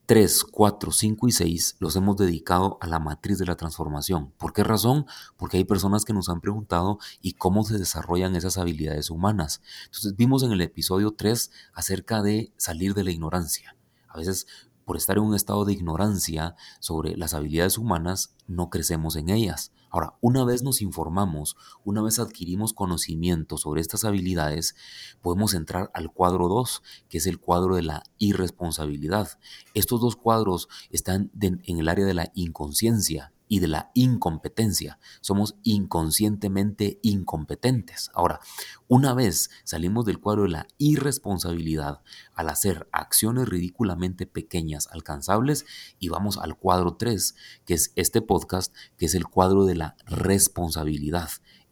3, 0.07 0.46
4, 0.50 0.90
5 0.90 1.28
y 1.28 1.31
6 1.33 1.76
los 1.78 1.94
hemos 1.94 2.16
dedicado 2.16 2.76
a 2.81 2.88
la 2.88 2.98
matriz 2.98 3.38
de 3.38 3.46
la 3.46 3.54
transformación. 3.54 4.33
¿Por 4.37 4.52
qué 4.52 4.64
razón? 4.64 5.07
Porque 5.37 5.59
hay 5.59 5.64
personas 5.64 6.04
que 6.04 6.12
nos 6.12 6.28
han 6.28 6.40
preguntado 6.40 6.98
y 7.22 7.35
cómo 7.35 7.62
se 7.62 7.78
desarrollan 7.78 8.35
esas 8.35 8.59
habilidades 8.59 9.11
humanas. 9.11 9.62
Entonces 9.85 10.16
vimos 10.16 10.42
en 10.42 10.50
el 10.50 10.61
episodio 10.61 11.12
3 11.12 11.52
acerca 11.72 12.20
de 12.20 12.52
salir 12.57 12.94
de 12.94 13.04
la 13.04 13.12
ignorancia. 13.12 13.76
A 14.09 14.18
veces 14.18 14.48
por 14.88 14.96
estar 14.96 15.18
en 15.18 15.24
un 15.24 15.35
estado 15.35 15.66
de 15.66 15.74
ignorancia 15.74 16.57
sobre 16.81 17.14
las 17.14 17.35
habilidades 17.35 17.77
humanas, 17.77 18.35
no 18.46 18.70
crecemos 18.70 19.16
en 19.16 19.29
ellas. 19.29 19.70
Ahora, 19.90 20.14
una 20.22 20.46
vez 20.46 20.62
nos 20.62 20.81
informamos, 20.81 21.59
una 21.85 22.01
vez 22.01 22.18
adquirimos 22.18 22.72
conocimiento 22.72 23.59
sobre 23.59 23.83
estas 23.83 24.07
habilidades, 24.07 24.74
podemos 25.20 25.53
entrar 25.53 25.90
al 25.92 26.11
cuadro 26.11 26.48
2, 26.48 26.83
que 27.11 27.18
es 27.18 27.27
el 27.27 27.38
cuadro 27.38 27.77
de 27.77 27.83
la 27.83 28.03
irresponsabilidad. 28.16 29.38
Estos 29.74 30.01
dos 30.01 30.16
cuadros 30.16 30.70
están 30.88 31.31
en 31.38 31.79
el 31.79 31.87
área 31.90 32.07
de 32.07 32.14
la 32.14 32.33
inconsciencia 32.33 33.35
y 33.48 33.61
de 33.61 33.68
la 33.68 33.90
incompetencia. 33.94 34.98
Somos 35.20 35.56
inconscientemente 35.62 36.98
incompetentes. 37.02 38.11
Ahora, 38.14 38.40
una 38.87 39.14
vez 39.14 39.50
salimos 39.64 40.04
del 40.04 40.20
cuadro 40.20 40.44
de 40.44 40.50
la 40.50 40.66
irresponsabilidad 40.76 42.02
al 42.34 42.48
hacer 42.48 42.88
acciones 42.92 43.48
ridículamente 43.48 44.26
pequeñas, 44.26 44.88
alcanzables, 44.92 45.66
y 45.98 46.08
vamos 46.08 46.38
al 46.38 46.56
cuadro 46.56 46.96
3, 46.96 47.34
que 47.64 47.74
es 47.74 47.92
este 47.96 48.22
podcast, 48.22 48.74
que 48.96 49.06
es 49.06 49.14
el 49.14 49.26
cuadro 49.26 49.64
de 49.64 49.74
la 49.74 49.96
responsabilidad. 50.06 51.30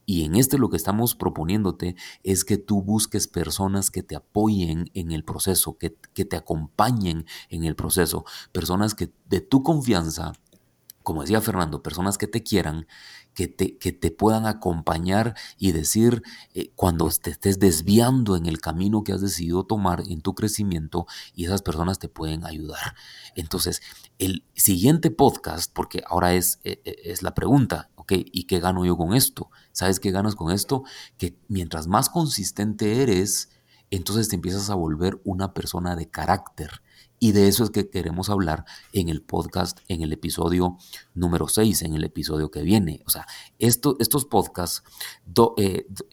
Y 0.09 0.23
en 0.25 0.37
este 0.37 0.57
lo 0.57 0.71
que 0.71 0.77
estamos 0.77 1.17
proponiéndote 1.17 1.97
es 2.23 2.45
que 2.45 2.59
tú 2.59 2.81
busques 2.81 3.27
personas 3.27 3.91
que 3.91 4.05
te 4.05 4.15
apoyen 4.15 4.89
en 4.95 5.11
el 5.11 5.25
proceso, 5.25 5.77
que, 5.79 5.97
que 6.15 6.25
te 6.25 6.37
acompañen 6.37 7.27
en 7.51 7.65
el 7.65 7.75
proceso, 7.75 8.25
personas 8.53 8.95
que 8.95 9.12
de 9.29 9.41
tu 9.41 9.65
confianza 9.65 10.33
como 11.07 11.21
decía 11.21 11.40
Fernando, 11.40 11.85
personas 11.85 12.19
que 12.19 12.27
te 12.27 12.42
quieran, 12.42 12.88
que 13.33 13.47
te, 13.47 13.79
que 13.79 13.92
te 13.92 14.11
puedan 14.11 14.45
acompañar 14.45 15.37
y 15.57 15.71
decir 15.71 16.25
eh, 16.53 16.73
cuando 16.75 17.09
te 17.11 17.31
estés 17.31 17.61
desviando 17.61 18.35
en 18.35 18.47
el 18.47 18.61
camino 18.61 19.05
que 19.05 19.12
has 19.12 19.21
decidido 19.21 19.62
tomar 19.62 20.03
en 20.09 20.21
tu 20.21 20.35
crecimiento 20.35 21.07
y 21.33 21.45
esas 21.45 21.62
personas 21.62 22.01
te 22.01 22.09
pueden 22.09 22.45
ayudar. 22.45 22.97
Entonces, 23.37 23.83
el 24.19 24.42
siguiente 24.57 25.12
podcast, 25.12 25.73
porque 25.73 26.03
ahora 26.09 26.35
es, 26.35 26.59
eh, 26.64 26.83
eh, 26.85 26.97
es 27.05 27.23
la 27.23 27.35
pregunta, 27.35 27.88
¿ok? 27.95 28.11
¿Y 28.16 28.49
qué 28.49 28.59
gano 28.59 28.85
yo 28.85 28.97
con 28.97 29.14
esto? 29.14 29.49
¿Sabes 29.71 30.01
qué 30.01 30.11
ganas 30.11 30.35
con 30.35 30.51
esto? 30.51 30.83
Que 31.19 31.38
mientras 31.47 31.87
más 31.87 32.09
consistente 32.09 33.01
eres, 33.01 33.51
entonces 33.92 34.29
te 34.29 34.35
empiezas 34.35 34.71
a 34.71 34.75
volver 34.75 35.21
una 35.23 35.55
persona 35.55 35.95
de 35.95 36.11
carácter 36.11 36.83
Y 37.19 37.33
de 37.33 37.49
eso 37.49 37.65
es 37.65 37.71
que 37.71 37.89
queremos 37.89 38.29
hablar 38.29 38.65
en 38.93 39.09
el 39.09 39.23
podcast, 39.23 39.79
en 39.89 40.03
el 40.03 40.13
episodio 40.13 40.77
número 41.15 41.49
6, 41.49 41.83
en 41.83 41.95
el 41.95 42.05
episodio 42.05 42.51
que 42.51 42.63
viene. 42.63 43.03
O 43.07 43.11
sea, 43.11 43.27
esto, 43.59 43.97
estos 44.01 44.27
podcasts 44.27 44.83
2, 45.27 45.55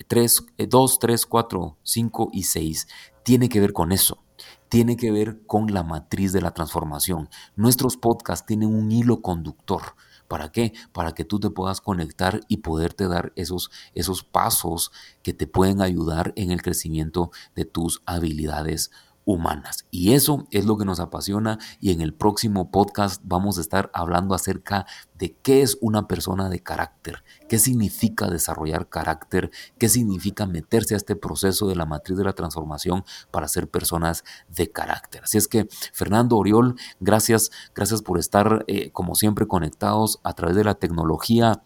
3, 0.08 1.26
4, 1.26 1.78
5 1.84 2.30
y 2.32 2.44
6 2.44 2.88
tiene 3.24 3.50
que 3.50 3.60
ver 3.60 3.74
con 3.74 3.92
eso. 3.92 4.24
Tiene 4.70 4.98
que 4.98 5.12
ver 5.12 5.46
con 5.46 5.74
la 5.74 5.84
matriz 5.84 6.34
de 6.34 6.42
la 6.42 6.54
transformación. 6.54 7.30
Nuestros 7.56 7.98
podcasts 7.98 8.46
tienen 8.46 8.74
un 8.74 8.92
hilo 8.92 9.22
conductor. 9.22 9.96
¿Para 10.28 10.52
qué? 10.52 10.74
Para 10.94 11.14
que 11.14 11.26
tú 11.26 11.40
te 11.40 11.50
puedas 11.50 11.80
conectar 11.80 12.40
y 12.48 12.58
poderte 12.58 13.08
dar 13.08 13.34
esos, 13.36 13.70
esos 13.94 14.24
pasos 14.24 14.92
que 15.22 15.34
te 15.34 15.48
pueden 15.48 15.82
ayudar 15.82 16.34
en 16.36 16.50
el 16.50 16.62
crecimiento 16.62 17.32
de 17.56 17.66
tus 17.66 18.02
habilidades 18.06 18.90
humanas. 19.26 19.86
Y 19.92 20.14
eso 20.14 20.48
es 20.52 20.66
lo 20.66 20.78
que 20.78 20.86
nos 20.86 21.00
apasiona 21.00 21.60
y 21.80 21.92
en 21.92 22.02
el 22.02 22.14
próximo 22.14 22.72
podcast 22.72 23.22
vamos 23.26 23.58
a 23.58 23.62
estar 23.62 23.90
hablando 23.94 24.36
acerca 24.36 24.86
de 25.18 25.36
qué 25.42 25.62
es 25.62 25.78
una 25.82 26.08
persona 26.08 26.50
de 26.50 26.62
carácter, 26.62 27.24
qué 27.48 27.60
significa 27.60 28.30
desarrollar 28.30 28.90
carácter, 28.90 29.52
qué 29.78 29.88
significa 29.88 30.46
meterse 30.46 30.96
a 30.96 30.98
este 30.98 31.16
proceso 31.16 31.68
de 31.68 31.76
la 31.76 31.86
matriz 31.86 32.18
de 32.18 32.26
la 32.26 32.34
transformación 32.34 33.04
para 33.32 33.48
ser 33.48 33.70
personas 33.70 34.24
de 34.50 34.72
carácter. 34.72 35.24
Así 35.24 35.38
es 35.38 35.48
que 35.48 35.68
Fernando 35.94 36.38
Oriol, 36.38 36.76
gracias, 37.00 37.52
gracias 37.74 38.02
por 38.02 38.20
estar 38.20 38.66
eh, 38.68 38.92
como 38.92 39.16
siempre 39.16 39.48
conectados 39.48 40.20
a 40.24 40.34
través 40.34 40.56
de 40.56 40.64
la 40.64 40.76
tecnología 40.76 41.64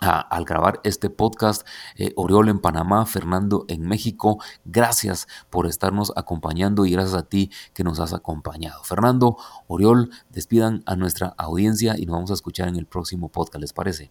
al 0.00 0.44
grabar 0.44 0.80
este 0.84 1.10
podcast. 1.10 1.66
Eh, 1.96 2.12
Oriol 2.16 2.48
en 2.48 2.60
Panamá, 2.60 3.06
Fernando 3.06 3.64
en 3.68 3.82
México, 3.82 4.38
gracias 4.64 5.26
por 5.50 5.66
estarnos 5.66 6.12
acompañando 6.16 6.86
y 6.86 6.92
gracias 6.92 7.14
a 7.14 7.28
ti 7.28 7.50
que 7.74 7.84
nos 7.84 8.00
has 8.00 8.12
acompañado. 8.12 8.82
Fernando, 8.84 9.36
Oriol, 9.66 10.10
despidan 10.30 10.82
a 10.86 10.96
nuestra 10.96 11.34
audiencia 11.38 11.94
y 11.98 12.06
nos 12.06 12.14
vamos 12.14 12.30
a 12.30 12.34
escuchar 12.34 12.68
en 12.68 12.76
el 12.76 12.86
próximo 12.86 13.28
podcast, 13.28 13.60
¿les 13.60 13.72
parece? 13.72 14.10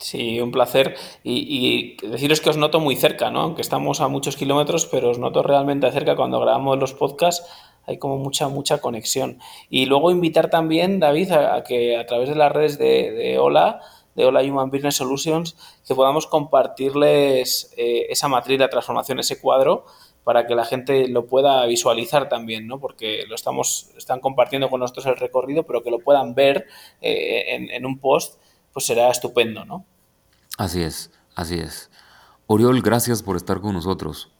Sí, 0.00 0.40
un 0.40 0.52
placer. 0.52 0.96
Y, 1.24 1.96
deciros 2.06 2.40
que 2.40 2.50
os 2.50 2.56
noto 2.56 2.78
muy 2.78 2.94
cerca, 2.96 3.30
¿no? 3.30 3.40
Aunque 3.40 3.62
estamos 3.62 4.00
a 4.00 4.08
muchos 4.08 4.36
kilómetros, 4.36 4.86
pero 4.86 5.10
os 5.10 5.18
noto 5.18 5.42
realmente 5.42 5.90
cerca 5.90 6.14
cuando 6.14 6.40
grabamos 6.40 6.78
los 6.78 6.94
podcasts. 6.94 7.46
Hay 7.84 7.98
como 7.98 8.18
mucha, 8.18 8.48
mucha 8.48 8.78
conexión. 8.78 9.38
Y 9.70 9.86
luego 9.86 10.10
invitar 10.10 10.50
también, 10.50 11.00
David, 11.00 11.32
a, 11.32 11.64
que 11.64 11.96
a 11.96 12.06
través 12.06 12.28
de 12.28 12.36
las 12.36 12.52
redes 12.52 12.78
de, 12.78 13.10
de 13.10 13.38
Hola, 13.38 13.80
de 14.18 14.24
Hola 14.24 14.42
Human 14.42 14.68
Business 14.68 14.96
Solutions, 14.96 15.56
que 15.86 15.94
podamos 15.94 16.26
compartirles 16.26 17.72
eh, 17.76 18.06
esa 18.10 18.26
matriz 18.26 18.58
de 18.58 18.66
transformación, 18.66 19.20
ese 19.20 19.40
cuadro, 19.40 19.84
para 20.24 20.44
que 20.44 20.56
la 20.56 20.64
gente 20.64 21.06
lo 21.06 21.26
pueda 21.26 21.64
visualizar 21.66 22.28
también, 22.28 22.66
¿no? 22.66 22.80
Porque 22.80 23.22
lo 23.28 23.36
estamos, 23.36 23.92
están 23.96 24.18
compartiendo 24.18 24.68
con 24.68 24.80
nosotros 24.80 25.06
el 25.06 25.16
recorrido, 25.16 25.62
pero 25.62 25.84
que 25.84 25.92
lo 25.92 26.00
puedan 26.00 26.34
ver 26.34 26.66
eh, 27.00 27.54
en, 27.54 27.70
en, 27.70 27.86
un 27.86 28.00
post, 28.00 28.40
pues 28.72 28.86
será 28.86 29.08
estupendo, 29.08 29.64
¿no? 29.64 29.84
Así 30.58 30.82
es, 30.82 31.12
así 31.36 31.54
es. 31.54 31.88
Oriol, 32.48 32.82
gracias 32.82 33.22
por 33.22 33.36
estar 33.36 33.60
con 33.60 33.72
nosotros. 33.74 34.32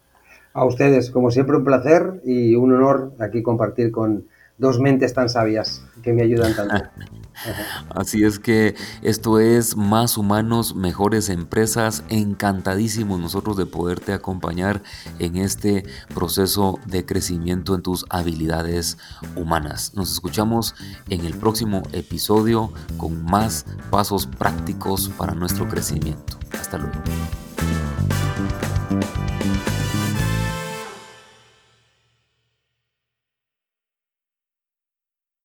A 0.55 0.65
ustedes, 0.65 1.13
como 1.13 1.31
siempre, 1.31 1.57
un 1.57 1.65
placer 1.65 2.21
y 2.25 2.57
un 2.57 2.75
honor 2.75 3.13
aquí 3.21 3.45
compartir 3.45 3.93
con 3.93 4.27
dos 4.59 4.79
mentes 4.81 5.15
tan 5.15 5.29
sabias 5.29 5.83
que 6.03 6.13
me 6.13 6.23
ayudan 6.23 6.55
tanto. 6.55 6.75
Así 7.91 8.25
es 8.25 8.39
que 8.39 8.75
esto 9.03 9.39
es 9.39 9.77
Más 9.77 10.19
Humanos, 10.19 10.75
Mejores 10.75 11.29
Empresas. 11.29 12.03
Encantadísimos 12.09 13.21
nosotros 13.21 13.57
de 13.57 13.67
poderte 13.67 14.13
acompañar 14.13 14.83
en 15.19 15.37
este 15.37 15.85
proceso 16.15 16.81
de 16.87 17.07
crecimiento 17.07 17.75
en 17.75 17.83
tus 17.83 18.05
habilidades 18.11 18.99
humanas. 19.37 19.93
Nos 19.95 20.13
escuchamos 20.13 20.75
en 21.09 21.25
el 21.25 21.35
próximo 21.35 21.83
episodio 21.93 22.73
con 22.97 23.25
más 23.25 23.67
pasos 23.91 24.27
prácticos 24.27 25.09
para 25.11 25.35
nuestro 25.35 25.69
crecimiento. 25.69 26.39
Hasta 26.59 26.79
luego. 26.79 26.99